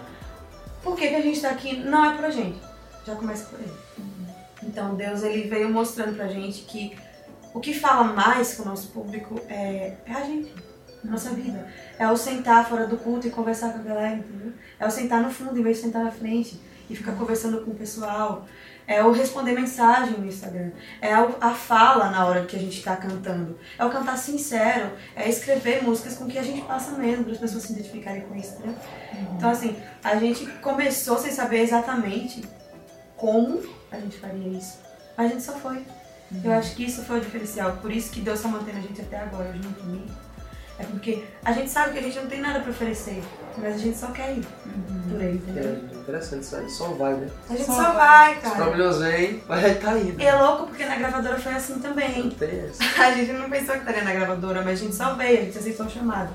por 0.83 0.97
que, 0.97 1.09
que 1.09 1.15
a 1.15 1.21
gente 1.21 1.41
tá 1.41 1.51
aqui? 1.51 1.77
Não 1.77 2.05
é 2.05 2.17
pra 2.17 2.31
gente. 2.31 2.59
Já 3.07 3.15
começa 3.15 3.45
por 3.45 3.59
aí. 3.61 3.71
Então, 4.63 4.95
Deus 4.95 5.23
ele 5.23 5.49
veio 5.49 5.71
mostrando 5.71 6.17
pra 6.17 6.29
gente 6.29 6.63
que 6.63 6.97
o 7.53 7.61
que 7.61 7.75
fala 7.75 8.05
mais 8.05 8.55
com 8.55 8.63
o 8.63 8.67
nosso 8.67 8.89
público 8.89 9.41
é, 9.49 9.97
é 10.07 10.13
a 10.13 10.23
gente, 10.23 10.55
a 11.05 11.09
nossa 11.09 11.31
vida. 11.31 11.67
É 11.99 12.11
o 12.11 12.17
sentar 12.17 12.69
fora 12.69 12.87
do 12.87 12.97
culto 12.97 13.27
e 13.27 13.31
conversar 13.31 13.73
com 13.73 13.81
a 13.81 13.83
galera, 13.83 14.17
entendeu? 14.17 14.53
É 14.79 14.87
o 14.87 14.91
sentar 14.91 15.21
no 15.21 15.31
fundo 15.31 15.59
em 15.59 15.63
vez 15.63 15.79
de 15.79 15.85
sentar 15.85 16.05
na 16.05 16.11
frente 16.11 16.61
e 16.89 16.95
ficar 16.97 17.13
conversando 17.13 17.63
com 17.63 17.73
o 17.73 17.75
pessoal. 17.75 18.47
É 18.90 19.04
o 19.04 19.12
responder 19.12 19.52
mensagem 19.52 20.18
no 20.18 20.26
Instagram. 20.26 20.73
É 21.00 21.14
a 21.14 21.54
fala 21.54 22.11
na 22.11 22.26
hora 22.26 22.44
que 22.44 22.56
a 22.56 22.59
gente 22.59 22.82
tá 22.82 22.97
cantando. 22.97 23.56
É 23.78 23.85
o 23.85 23.88
cantar 23.88 24.18
sincero. 24.18 24.90
É 25.14 25.28
escrever 25.28 25.85
músicas 25.85 26.16
com 26.16 26.26
que 26.26 26.37
a 26.37 26.42
gente 26.42 26.62
passa 26.62 26.90
mesmo, 26.99 27.23
para 27.23 27.35
as 27.35 27.38
pessoas 27.38 27.62
se 27.62 27.73
identificarem 27.73 28.23
com 28.23 28.35
isso, 28.35 28.56
entendeu? 28.56 28.75
Então, 29.37 29.49
assim, 29.49 29.76
a 30.02 30.16
gente 30.16 30.44
começou 30.61 31.16
sem 31.18 31.30
saber 31.30 31.61
exatamente 31.61 32.42
como 33.16 33.62
a 33.92 34.00
gente 34.00 34.18
faria 34.18 34.59
isso. 34.59 34.80
Mas 35.16 35.26
a 35.26 35.35
gente 35.35 35.44
só 35.44 35.52
foi. 35.52 35.87
Eu 36.42 36.52
acho 36.52 36.75
que 36.75 36.85
isso 36.85 37.04
foi 37.04 37.18
o 37.18 37.20
diferencial. 37.20 37.76
Por 37.76 37.92
isso 37.92 38.11
que 38.11 38.20
Deus 38.20 38.40
está 38.40 38.49
mantendo 38.49 38.78
a 38.78 38.82
gente 38.82 39.00
até 39.02 39.18
agora 39.18 39.52
junto 39.52 39.80
comigo. 39.80 40.11
É 40.80 40.82
porque 40.82 41.25
a 41.44 41.52
gente 41.52 41.70
sabe 41.70 41.92
que 41.92 41.99
a 42.00 42.02
gente 42.02 42.18
não 42.18 42.26
tem 42.26 42.40
nada 42.40 42.59
para 42.59 42.70
oferecer, 42.70 43.23
mas 43.56 43.76
a 43.76 43.78
gente 43.78 43.97
só 43.97 44.09
quer 44.09 44.37
ir 44.37 44.44
por 45.09 45.20
aí, 45.20 45.37
entendeu? 45.37 45.89
Interessante 46.00 46.42
isso 46.42 46.57
aí, 46.57 46.69
só 46.69 46.88
vai, 46.95 47.14
né? 47.14 47.28
A 47.49 47.52
gente 47.52 47.66
Só 47.66 47.75
só, 47.75 47.83
vai. 47.92 47.95
vai, 47.95 48.35
Se 48.37 48.40
cara. 48.40 48.57
problemosei, 48.57 49.45
vai 49.47 49.75
tá 49.75 49.99
indo. 49.99 50.21
E 50.21 50.25
é 50.26 50.35
louco 50.35 50.66
porque 50.66 50.85
na 50.85 50.97
gravadora 50.97 51.38
foi 51.38 51.52
assim 51.52 51.78
também. 51.78 52.37
A 52.99 53.11
gente 53.12 53.33
não 53.33 53.49
pensou 53.50 53.75
que 53.75 53.80
estaria 53.80 54.02
na 54.02 54.12
gravadora, 54.12 54.62
mas 54.62 54.80
a 54.80 54.85
gente 54.85 54.95
só 54.95 55.14
veio, 55.14 55.38
a 55.40 55.45
gente 55.45 55.59
aceitou 55.59 55.87
o 55.87 55.90
chamado. 55.90 56.30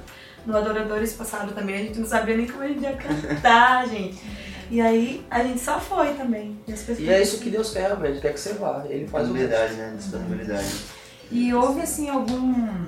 No 0.45 0.55
Adoradores 0.55 1.13
passado 1.13 1.53
também, 1.53 1.75
a 1.75 1.79
gente 1.79 2.00
não 2.00 2.07
sabia 2.07 2.38
nem 2.38 2.48
como 2.48 2.63
a 2.63 2.67
gente 2.67 2.81
ia 2.81 2.95
cantar, 2.95 3.88
gente. 3.89 4.22
E 4.69 4.79
aí 4.81 5.25
a 5.29 5.43
gente 5.43 5.60
só 5.60 5.79
foi 5.79 6.13
também. 6.13 6.60
E, 6.67 7.01
E 7.01 7.10
é 7.10 7.22
isso 7.22 7.39
que 7.39 7.50
Deus 7.50 7.72
quer 7.72 7.88
realmente, 7.88 8.22
quer 8.22 8.34
que 8.34 8.39
você 8.39 8.53
vá. 8.53 8.84
Ele 8.88 9.07
faz 9.07 9.29
o 9.29 9.34
resto. 9.34 9.48
Disponibilidade, 9.50 9.74
né? 9.74 9.93
Disponibilidade. 9.98 10.86
E 11.31 11.53
houve 11.53 11.81
assim 11.81 12.10
algum 12.10 12.86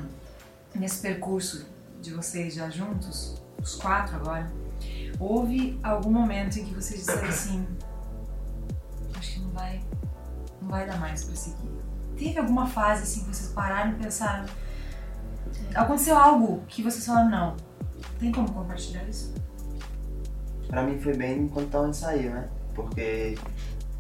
nesse 0.75 1.01
percurso 1.01 1.65
de 2.01 2.13
vocês 2.13 2.53
já 2.53 2.69
juntos, 2.69 3.41
os 3.62 3.75
quatro 3.75 4.15
agora, 4.15 4.48
houve 5.19 5.79
algum 5.83 6.12
momento 6.12 6.59
em 6.59 6.65
que 6.65 6.74
vocês 6.74 7.00
disseram 7.00 7.27
assim, 7.27 7.67
acho 9.17 9.33
que 9.33 9.39
não 9.39 9.50
vai, 9.51 9.81
não 10.62 10.69
vai 10.69 10.88
dar 10.88 11.00
mais 11.00 11.24
pra 11.24 11.36
seguir. 11.36 11.77
Teve 12.17 12.39
alguma 12.39 12.67
fase 12.67 13.03
assim 13.03 13.21
que 13.21 13.36
vocês 13.36 13.51
pararam 13.51 13.91
e 13.91 13.95
pensaram, 13.95 14.45
aconteceu 15.75 16.17
algo 16.17 16.63
que 16.67 16.81
vocês 16.81 17.05
falaram 17.05 17.29
não, 17.29 17.55
tem 18.19 18.31
como 18.31 18.51
compartilhar 18.51 19.03
isso? 19.03 19.33
Pra 20.67 20.83
mim 20.83 21.00
foi 21.00 21.15
bem 21.15 21.47
quando 21.47 21.69
tava 21.69 21.93
saiu, 21.93 22.31
né? 22.31 22.50
Porque 22.75 23.36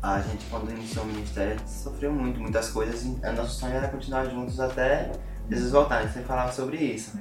a 0.01 0.21
gente, 0.21 0.45
quando 0.49 0.71
iniciou 0.71 1.05
o 1.05 1.07
ministério, 1.07 1.53
a 1.53 1.57
gente 1.57 1.69
sofreu 1.69 2.11
muito, 2.11 2.39
muitas 2.39 2.69
coisas. 2.69 3.03
E 3.03 3.25
a 3.25 3.31
nosso 3.31 3.59
sonho 3.59 3.73
era 3.73 3.87
continuar 3.87 4.25
juntos 4.25 4.59
até 4.59 5.11
Jesus 5.49 5.71
voltar. 5.71 5.97
A 5.97 6.01
gente 6.03 6.13
sempre 6.13 6.27
falava 6.27 6.51
sobre 6.51 6.77
isso. 6.77 7.17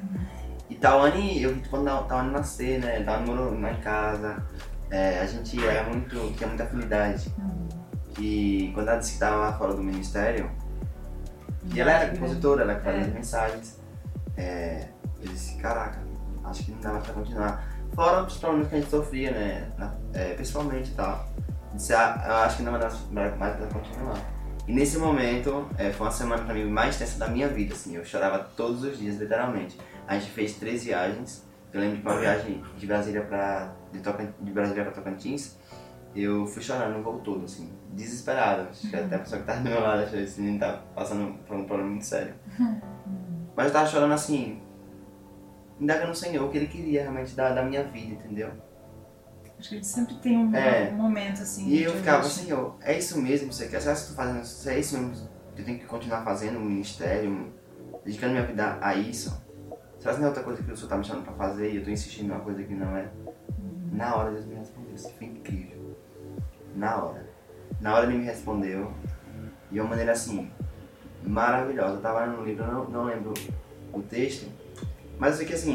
E 0.69 0.75
Tawane, 0.75 1.43
eu 1.43 1.55
vi 1.55 1.69
quando 1.69 1.87
Tawane 2.07 2.31
nascer, 2.31 2.81
né? 2.81 3.03
Tawane 3.03 3.27
morou 3.27 3.61
lá 3.61 3.73
em 3.73 3.81
casa. 3.81 4.43
É, 4.91 5.21
a 5.21 5.27
gente 5.27 5.65
era 5.65 5.89
muito, 5.89 6.33
tinha 6.37 6.49
muita 6.49 6.65
afinidade. 6.65 7.33
E 8.19 8.71
quando 8.75 8.89
ela 8.89 8.99
disse 8.99 9.15
que 9.15 9.19
tava 9.19 9.37
lá 9.37 9.53
fora 9.53 9.75
do 9.75 9.83
ministério, 9.83 10.51
e 11.75 11.81
ela 11.81 11.93
era 11.93 12.11
compositora, 12.11 12.63
ela 12.63 12.75
que 12.77 12.85
fazia 12.85 13.03
as 13.03 13.13
mensagens. 13.13 13.81
É, 14.37 14.89
eu 15.21 15.29
disse, 15.29 15.57
caraca, 15.57 15.99
acho 16.45 16.65
que 16.65 16.73
não 16.73 16.81
dava 16.81 17.01
pra 17.01 17.15
continuar. 17.15 17.65
Fora 17.95 18.23
os 18.25 18.37
problemas 18.37 18.69
que 18.69 18.75
a 18.75 18.79
gente 18.79 18.91
sofria, 18.91 19.31
né? 19.31 19.73
é, 20.13 20.35
pessoalmente 20.35 20.91
e 20.91 20.95
tal. 20.95 21.29
Eu 21.71 21.77
Disse, 21.77 21.95
ah, 21.95 22.25
eu 22.27 22.35
acho 22.37 22.57
que 22.57 22.63
não 22.63 22.73
vai 22.73 22.81
dar 22.81 22.93
mais 23.37 23.57
pra 23.57 23.67
continuar. 23.67 24.36
E 24.67 24.73
nesse 24.73 24.99
momento, 24.99 25.69
é, 25.79 25.93
foi 25.93 26.07
uma 26.07 26.13
semana 26.13 26.43
pra 26.43 26.53
mim 26.53 26.65
mais 26.65 26.99
tensa 26.99 27.19
da 27.19 27.29
minha 27.29 27.47
vida, 27.47 27.73
assim. 27.75 27.97
Eu 27.97 28.05
chorava 28.05 28.39
todos 28.57 28.83
os 28.83 28.99
dias, 28.99 29.17
literalmente. 29.17 29.79
A 30.07 30.19
gente 30.19 30.31
fez 30.33 30.55
três 30.57 30.85
viagens. 30.85 31.47
Eu 31.73 31.81
lembro 31.81 31.99
que 31.99 32.03
uma 32.03 32.19
viagem 32.19 32.63
de 32.77 32.87
Brasília 32.87 33.23
pra, 33.23 33.73
de, 33.93 34.01
Tocan, 34.01 34.33
de 34.41 34.51
Brasília 34.51 34.83
pra 34.83 34.93
Tocantins, 34.93 35.57
eu 36.15 36.47
fui 36.47 36.63
chorando 36.63 36.99
o 36.99 37.03
voo 37.03 37.21
todo, 37.21 37.45
assim, 37.45 37.71
desesperado. 37.93 38.69
Acho 38.71 38.89
que 38.89 38.97
até 38.97 39.15
a 39.15 39.19
pessoa 39.19 39.41
que 39.41 39.47
tava 39.47 39.61
do 39.61 39.69
meu 39.69 39.81
lado 39.81 40.03
achou 40.03 40.19
que 40.19 40.25
esse 40.25 40.41
menino 40.41 40.59
tá 40.59 40.83
passando 40.95 41.39
por 41.45 41.57
um 41.57 41.65
problema 41.65 41.91
muito 41.91 42.07
sério. 42.07 42.35
Mas 43.55 43.67
eu 43.67 43.73
tava 43.73 43.87
chorando 43.87 44.13
assim, 44.13 44.61
indagando 45.79 46.09
no 46.09 46.15
Senhor 46.15 46.45
o 46.45 46.51
que 46.51 46.59
Ele 46.59 46.67
queria 46.67 47.03
realmente 47.03 47.35
da, 47.35 47.51
da 47.51 47.63
minha 47.63 47.85
vida, 47.85 48.15
entendeu? 48.15 48.51
Acho 49.59 49.69
que 49.71 49.75
a 49.75 49.79
gente 49.79 49.87
sempre 49.87 50.15
tem 50.17 50.37
um, 50.37 50.55
É. 50.55 50.91
um 50.93 50.97
momento 50.97 51.43
assim. 51.43 51.67
E 51.69 51.83
eu 51.83 51.93
ficava, 51.95 52.19
angústia. 52.19 52.45
Senhor, 52.45 52.77
é 52.83 52.99
isso 52.99 53.21
mesmo 53.21 53.53
você 53.53 53.67
quer? 53.69 53.81
Será 53.81 53.95
que 53.95 54.01
você 54.01 54.15
tá 54.15 54.23
fazendo 54.23 54.43
isso? 54.43 54.69
É 54.69 54.79
isso 54.79 54.99
mesmo 54.99 55.29
que 55.55 55.63
eu 55.63 55.65
tenho 55.65 55.79
que 55.79 55.87
continuar 55.87 56.23
fazendo, 56.23 56.59
o 56.59 56.61
ministério, 56.61 57.53
dedicando 58.05 58.33
minha 58.35 58.45
vida 58.47 58.79
a 58.83 58.95
isso? 58.95 59.43
Será 59.99 60.13
que 60.13 60.21
não 60.21 60.27
é 60.27 60.29
outra 60.29 60.43
coisa 60.45 60.63
que 60.63 60.71
o 60.71 60.77
Senhor 60.77 60.89
tá 60.89 60.97
me 60.99 61.05
chamando 61.05 61.25
pra 61.25 61.33
fazer 61.35 61.71
e 61.73 61.77
eu 61.77 61.85
tô 61.85 61.91
insistindo 61.91 62.29
numa 62.29 62.41
coisa 62.41 62.63
que 62.63 62.75
não 62.75 62.95
é? 62.97 63.09
Na 63.91 64.15
hora 64.15 64.31
Deus 64.31 64.45
me 64.45 64.55
respondeu, 64.57 64.95
isso 64.95 65.11
foi 65.17 65.27
incrível. 65.29 65.97
Na 66.75 67.03
hora. 67.03 67.27
Na 67.81 67.95
hora 67.95 68.07
ele 68.07 68.19
me 68.19 68.25
respondeu 68.25 68.93
de 69.73 69.81
uma 69.81 69.89
maneira 69.89 70.13
assim, 70.13 70.51
maravilhosa. 71.25 71.95
Eu 71.95 72.01
tava 72.03 72.27
lendo 72.27 72.41
um 72.41 72.45
livro, 72.45 72.65
eu 72.65 72.73
não, 72.73 72.85
não 72.91 73.05
lembro 73.05 73.33
o 73.93 74.03
texto, 74.03 74.47
mas 75.19 75.33
eu 75.33 75.37
sei 75.39 75.47
que 75.47 75.55
assim, 75.55 75.75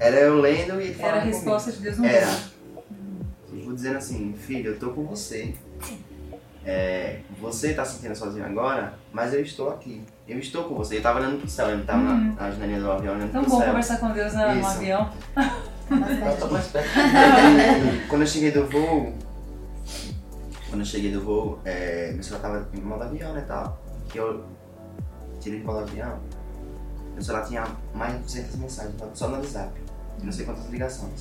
era 0.00 0.16
eu 0.16 0.40
lendo 0.40 0.80
e 0.80 0.88
ele 0.88 0.90
Era 0.90 0.96
falando 0.98 1.14
a 1.16 1.20
comigo. 1.20 1.36
resposta 1.36 1.72
de 1.72 1.78
Deus 1.78 1.98
no 1.98 2.04
Era. 2.06 2.26
mundo. 2.26 2.55
Dizendo 3.86 3.98
assim, 3.98 4.32
filho, 4.36 4.72
eu 4.72 4.78
tô 4.80 4.90
com 4.90 5.04
você. 5.04 5.54
É, 6.64 7.20
você 7.40 7.72
tá 7.72 7.84
se 7.84 7.94
sentindo 7.98 8.16
sozinho 8.16 8.44
agora, 8.44 8.94
mas 9.12 9.32
eu 9.32 9.40
estou 9.40 9.70
aqui. 9.70 10.02
Eu 10.26 10.40
estou 10.40 10.64
com 10.64 10.74
você. 10.74 10.98
Eu 10.98 11.02
tava 11.02 11.20
olhando 11.20 11.38
pro 11.38 11.48
céu, 11.48 11.68
eu 11.70 11.86
tava 11.86 12.00
Uhum. 12.00 12.34
na, 12.34 12.42
na 12.42 12.50
janelinha 12.50 12.80
do 12.80 12.90
avião 12.90 13.14
olhando 13.14 13.30
Tão 13.30 13.42
pro 13.42 13.50
bom 13.52 13.58
céu. 13.58 13.68
conversar 13.68 13.98
com 14.00 14.10
Deus 14.12 14.32
na- 14.32 14.54
no 14.56 14.66
avião. 14.66 15.08
Ela 15.36 16.36
tá 16.36 16.46
mais 16.46 16.66
perto. 16.72 16.88
Quando 18.08 18.22
eu 18.22 18.26
cheguei 18.26 18.50
do 18.50 18.66
voo, 18.66 19.12
quando 20.68 20.80
eu 20.80 20.84
cheguei 20.86 21.12
do 21.12 21.20
voo, 21.20 21.60
é, 21.64 22.10
meu 22.12 22.24
celular 22.24 22.42
tava 22.42 22.68
em 22.74 22.80
modo 22.80 23.04
avião, 23.04 23.32
né, 23.34 23.44
tal. 23.46 23.80
Que 24.08 24.18
eu 24.18 24.44
tirei 25.40 25.60
de 25.60 25.64
modo 25.64 25.78
avião, 25.78 26.18
meu 27.14 27.22
celular 27.22 27.46
tinha 27.46 27.64
mais 27.94 28.14
de 28.14 28.18
200 28.24 28.56
mensagens, 28.56 28.94
só 29.14 29.28
no 29.28 29.34
WhatsApp. 29.36 29.70
Não 30.20 30.32
sei 30.32 30.44
quantas 30.44 30.66
ligações. 30.70 31.20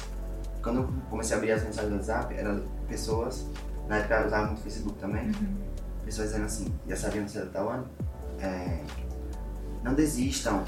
Quando 0.66 0.78
eu 0.78 0.90
comecei 1.12 1.36
a 1.36 1.38
abrir 1.38 1.52
as 1.52 1.64
mensagens 1.64 1.92
do 1.92 1.98
WhatsApp, 1.98 2.34
eram 2.36 2.64
pessoas, 2.88 3.46
na 3.88 3.98
época 3.98 4.16
eu 4.16 4.26
usava 4.26 4.48
muito 4.48 4.62
Facebook 4.64 4.98
também, 4.98 5.32
pessoas 6.04 6.30
dizendo 6.30 6.46
assim, 6.46 6.74
já 6.88 6.96
sabiam 6.96 7.28
ser 7.28 7.46
da 7.46 7.52
Tawane, 7.52 7.86
é, 8.40 8.80
não 9.84 9.94
desistam, 9.94 10.64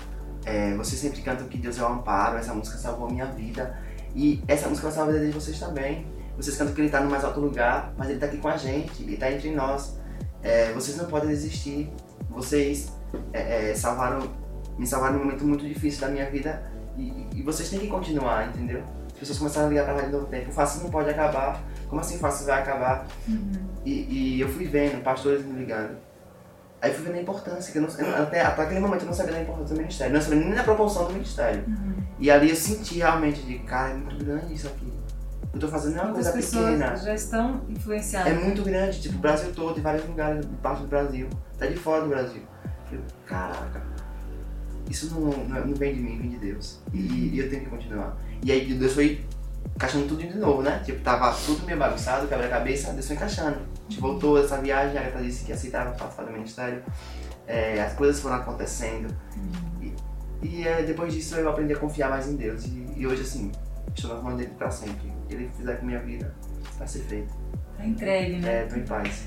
é, 0.46 0.76
vocês 0.76 1.02
sempre 1.02 1.24
cantam 1.24 1.48
que 1.48 1.58
Deus 1.58 1.80
é 1.80 1.82
o 1.82 1.88
amparo, 1.88 2.38
essa 2.38 2.54
música 2.54 2.78
salvou 2.78 3.08
a 3.08 3.12
minha 3.12 3.26
vida, 3.26 3.76
e 4.16 4.44
essa 4.48 4.70
música 4.70 4.86
vai 4.86 4.96
salvar 4.96 5.16
a 5.16 5.18
vida 5.18 5.32
de 5.32 5.34
vocês 5.34 5.60
também. 5.60 6.06
Vocês 6.36 6.56
cantam 6.56 6.76
que 6.76 6.82
ele 6.82 6.90
está 6.90 7.02
no 7.02 7.10
mais 7.10 7.24
alto 7.24 7.40
lugar, 7.40 7.92
mas 7.98 8.08
ele 8.08 8.18
está 8.18 8.28
aqui 8.28 8.38
com 8.38 8.50
a 8.50 8.58
gente, 8.58 9.02
ele 9.02 9.16
está 9.16 9.32
entre 9.32 9.50
nós. 9.50 9.98
É, 10.44 10.72
vocês 10.74 10.96
não 10.96 11.06
podem 11.06 11.30
desistir. 11.30 11.92
Vocês 12.30 12.92
é, 13.34 13.72
é, 13.72 13.76
salvaram, 13.76 14.32
me 14.78 14.86
salvaram 14.86 15.18
num 15.18 15.26
momento 15.26 15.44
muito 15.44 15.68
difícil 15.68 16.02
da 16.02 16.10
minha 16.10 16.30
vida 16.30 16.64
e, 16.96 17.28
e 17.36 17.42
vocês 17.42 17.70
têm 17.70 17.80
que 17.80 17.88
continuar, 17.88 18.48
entendeu? 18.50 18.84
As 19.18 19.22
pessoas 19.22 19.40
começaram 19.40 19.66
a 19.66 19.70
ligar 19.70 19.86
pra 19.86 20.00
de 20.02 20.12
novo 20.12 20.28
tempo. 20.28 20.50
O 20.50 20.54
fácil 20.54 20.84
não 20.84 20.92
pode 20.92 21.10
acabar. 21.10 21.60
Como 21.90 22.00
assim 22.00 22.20
fácil 22.20 22.46
vai 22.46 22.62
acabar? 22.62 23.08
E, 23.84 24.36
e 24.38 24.42
eu 24.42 24.48
fui 24.48 24.66
vendo 24.66 25.02
pastores 25.04 25.44
me 25.44 25.58
ligando. 25.58 25.98
Aí 26.80 26.92
eu 26.92 26.96
fui 26.96 27.06
vendo 27.06 27.16
a 27.18 27.22
importância, 27.22 27.72
que 27.72 27.80
eu 27.80 27.82
não, 27.82 27.90
até, 28.24 28.42
até 28.42 28.62
aquele 28.62 28.80
momento 28.80 29.02
eu 29.02 29.08
não 29.08 29.14
sabia 29.14 29.34
da 29.34 29.42
importância 29.42 29.74
do 29.74 29.80
ministério, 29.82 30.14
não 30.14 30.22
sabia 30.22 30.40
nem 30.40 30.54
da 30.54 30.64
proporção 30.64 31.06
do 31.06 31.14
ministério. 31.14 31.64
E 32.20 32.30
ali 32.30 32.52
eu 32.52 32.56
senti 32.56 32.98
realmente 33.00 33.42
de, 33.42 33.58
cara, 33.60 33.90
é 33.90 33.94
muito 33.96 34.24
grande 34.24 34.54
isso 34.54 34.68
aqui. 34.68 34.94
Eu 35.52 35.60
tô 35.60 35.68
fazendo 35.70 35.96
uma 36.00 36.14
coisa 36.14 36.32
pequena. 36.32 36.96
já 36.96 37.16
estão 37.16 37.62
É 37.68 37.72
influenciadas. 37.72 38.44
muito 38.44 38.62
grande, 38.62 39.02
tipo, 39.02 39.16
o 39.16 39.20
Brasil 39.20 39.52
todo, 39.56 39.80
em 39.80 39.82
vários 39.82 40.06
lugares, 40.06 40.46
parte 40.62 40.84
do 40.84 40.88
Brasil, 40.88 41.28
até 41.56 41.66
de 41.68 41.78
fora 41.78 42.04
do 42.04 42.10
Brasil. 42.10 42.44
Eu, 42.92 43.00
caraca, 43.26 43.82
isso 44.90 45.14
não, 45.14 45.32
não, 45.32 45.68
não 45.68 45.76
vem 45.76 45.94
de 45.94 46.00
mim, 46.00 46.18
vem 46.18 46.30
de 46.30 46.38
Deus. 46.38 46.80
E, 46.94 47.30
e 47.34 47.40
eu 47.40 47.50
tenho 47.50 47.64
que 47.64 47.70
continuar. 47.70 48.18
E 48.44 48.52
aí 48.52 48.74
Deus 48.74 48.94
foi 48.94 49.26
encaixando 49.76 50.08
tudo 50.08 50.24
de 50.24 50.38
novo, 50.38 50.62
né? 50.62 50.82
Tipo, 50.84 51.02
tava 51.02 51.36
tudo 51.46 51.66
meio 51.66 51.78
bagunçado, 51.78 52.28
quebra-cabeça, 52.28 52.94
Deus 52.94 53.06
foi 53.06 53.16
encaixando. 53.16 53.58
A 53.58 53.90
gente 53.90 54.02
voltou 54.02 54.44
essa 54.44 54.58
viagem, 54.62 54.98
a 54.98 55.02
Agatha 55.02 55.22
disse 55.22 55.46
que 55.46 55.52
aceitava 55.52 55.92
participar 55.92 56.24
do 56.24 56.32
ministério. 56.32 56.84
É, 57.46 57.82
as 57.82 57.94
coisas 57.94 58.22
foram 58.22 58.36
acontecendo. 58.36 59.08
E, 59.82 59.94
e 60.42 60.68
é, 60.68 60.84
depois 60.84 61.14
disso 61.14 61.36
eu 61.36 61.50
aprendi 61.50 61.74
a 61.74 61.78
confiar 61.78 62.10
mais 62.10 62.28
em 62.28 62.36
Deus. 62.36 62.66
E, 62.66 62.94
e 62.98 63.08
hoje, 63.08 63.22
assim, 63.22 63.52
estou 63.96 64.16
na 64.16 64.22
mão 64.22 64.36
dele 64.36 64.52
pra 64.58 64.72
sempre. 64.72 65.12
ele 65.30 65.50
fizer 65.56 65.76
com 65.76 65.86
minha 65.86 66.00
vida, 66.00 66.34
vai 66.78 66.88
ser 66.88 67.00
feito. 67.00 67.34
Tá 67.78 67.86
entregue, 67.86 68.38
né? 68.38 68.64
É, 68.64 68.66
tô 68.66 68.76
em 68.76 68.84
paz. 68.84 69.26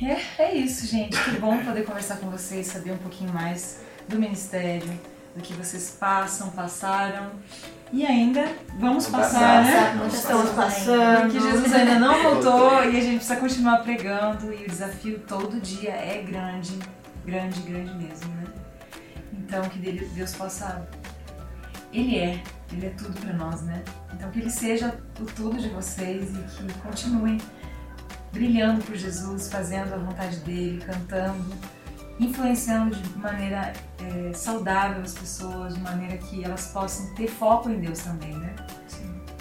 É, 0.00 0.42
é 0.42 0.54
isso, 0.54 0.86
gente. 0.86 1.22
Que 1.24 1.38
bom 1.38 1.58
poder 1.64 1.84
conversar 1.84 2.18
com 2.18 2.30
vocês, 2.30 2.66
saber 2.66 2.92
um 2.92 2.98
pouquinho 2.98 3.32
mais 3.32 3.80
do 4.08 4.18
ministério, 4.18 4.90
do 5.34 5.42
que 5.42 5.52
vocês 5.54 5.96
passam, 5.98 6.50
passaram. 6.50 7.30
E 7.92 8.04
ainda 8.04 8.42
vamos 8.78 9.06
Vamos 9.06 9.06
passar, 9.06 9.64
passar. 9.64 9.64
né? 9.64 9.94
Muitas 9.94 10.18
Estamos 10.18 10.50
passando. 10.50 11.20
Porque 11.22 11.40
Jesus 11.40 11.72
ainda 11.72 11.98
não 11.98 12.22
voltou 12.22 12.84
e 12.84 12.88
a 12.88 13.00
gente 13.00 13.16
precisa 13.16 13.36
continuar 13.36 13.78
pregando 13.78 14.52
e 14.52 14.64
o 14.64 14.68
desafio 14.68 15.18
todo 15.20 15.58
dia 15.60 15.92
é 15.92 16.22
grande, 16.22 16.78
grande, 17.24 17.60
grande 17.62 17.94
mesmo, 17.94 18.28
né? 18.34 18.44
Então 19.32 19.62
que 19.70 19.78
Deus 19.78 20.34
possa. 20.34 20.86
Ele 21.90 22.18
é, 22.18 22.42
ele 22.70 22.86
é 22.86 22.90
tudo 22.90 23.18
pra 23.18 23.32
nós, 23.32 23.62
né? 23.62 23.82
Então 24.12 24.30
que 24.30 24.40
ele 24.40 24.50
seja 24.50 24.94
o 25.18 25.24
tudo 25.24 25.56
de 25.58 25.70
vocês 25.70 26.28
e 26.36 26.66
que 26.66 26.72
continuem 26.80 27.38
brilhando 28.30 28.84
por 28.84 28.94
Jesus, 28.96 29.50
fazendo 29.50 29.94
a 29.94 29.96
vontade 29.96 30.36
dele, 30.40 30.82
cantando, 30.84 31.54
influenciando 32.20 32.96
de 32.96 33.18
maneira 33.18 33.72
eh, 34.00 34.32
saudável 34.34 35.02
as 35.02 35.14
pessoas, 35.14 35.74
de 35.74 35.80
maneira 35.80 36.16
que 36.18 36.44
elas 36.44 36.66
possam 36.68 37.14
ter 37.14 37.28
foco 37.28 37.70
em 37.70 37.80
Deus 37.80 37.98
também, 38.00 38.32
né? 38.36 38.54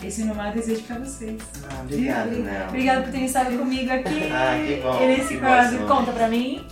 Esse 0.03 0.22
é 0.22 0.24
o 0.25 0.27
meu 0.27 0.36
maior 0.36 0.53
desejo 0.53 0.84
pra 0.84 1.00
vocês. 1.00 1.41
Ah, 1.72 1.81
obrigado, 1.81 2.29
né? 2.29 2.65
Obrigada 2.69 3.01
por 3.01 3.12
terem 3.12 3.25
estado 3.25 3.57
comigo 3.57 3.91
aqui 3.91 4.24
Ah, 4.31 4.63
que 4.63 4.75
bom, 4.81 5.07
nesse 5.07 5.27
que 5.29 5.39
quadro. 5.39 5.88
Conta 5.88 6.12
Pra 6.12 6.27
Mim. 6.27 6.65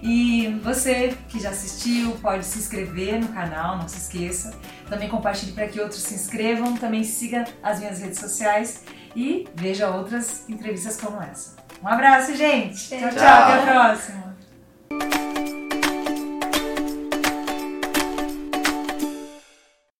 E 0.00 0.60
você 0.62 1.16
que 1.28 1.40
já 1.40 1.50
assistiu 1.50 2.12
pode 2.22 2.44
se 2.44 2.58
inscrever 2.58 3.20
no 3.20 3.28
canal, 3.28 3.78
não 3.78 3.88
se 3.88 3.98
esqueça. 3.98 4.52
Também 4.88 5.08
compartilhe 5.08 5.52
para 5.52 5.66
que 5.66 5.80
outros 5.80 6.02
se 6.02 6.14
inscrevam. 6.14 6.76
Também 6.76 7.02
siga 7.02 7.44
as 7.62 7.80
minhas 7.80 7.98
redes 8.00 8.20
sociais 8.20 8.84
e 9.14 9.48
veja 9.56 9.90
outras 9.90 10.48
entrevistas 10.48 11.00
como 11.00 11.20
essa. 11.20 11.56
Um 11.82 11.88
abraço, 11.88 12.34
gente! 12.36 12.88
Tchau, 12.90 12.98
tchau, 12.98 13.10
Tchau. 13.10 13.26
até 13.26 13.52
a 13.54 13.62
próxima! 13.72 14.31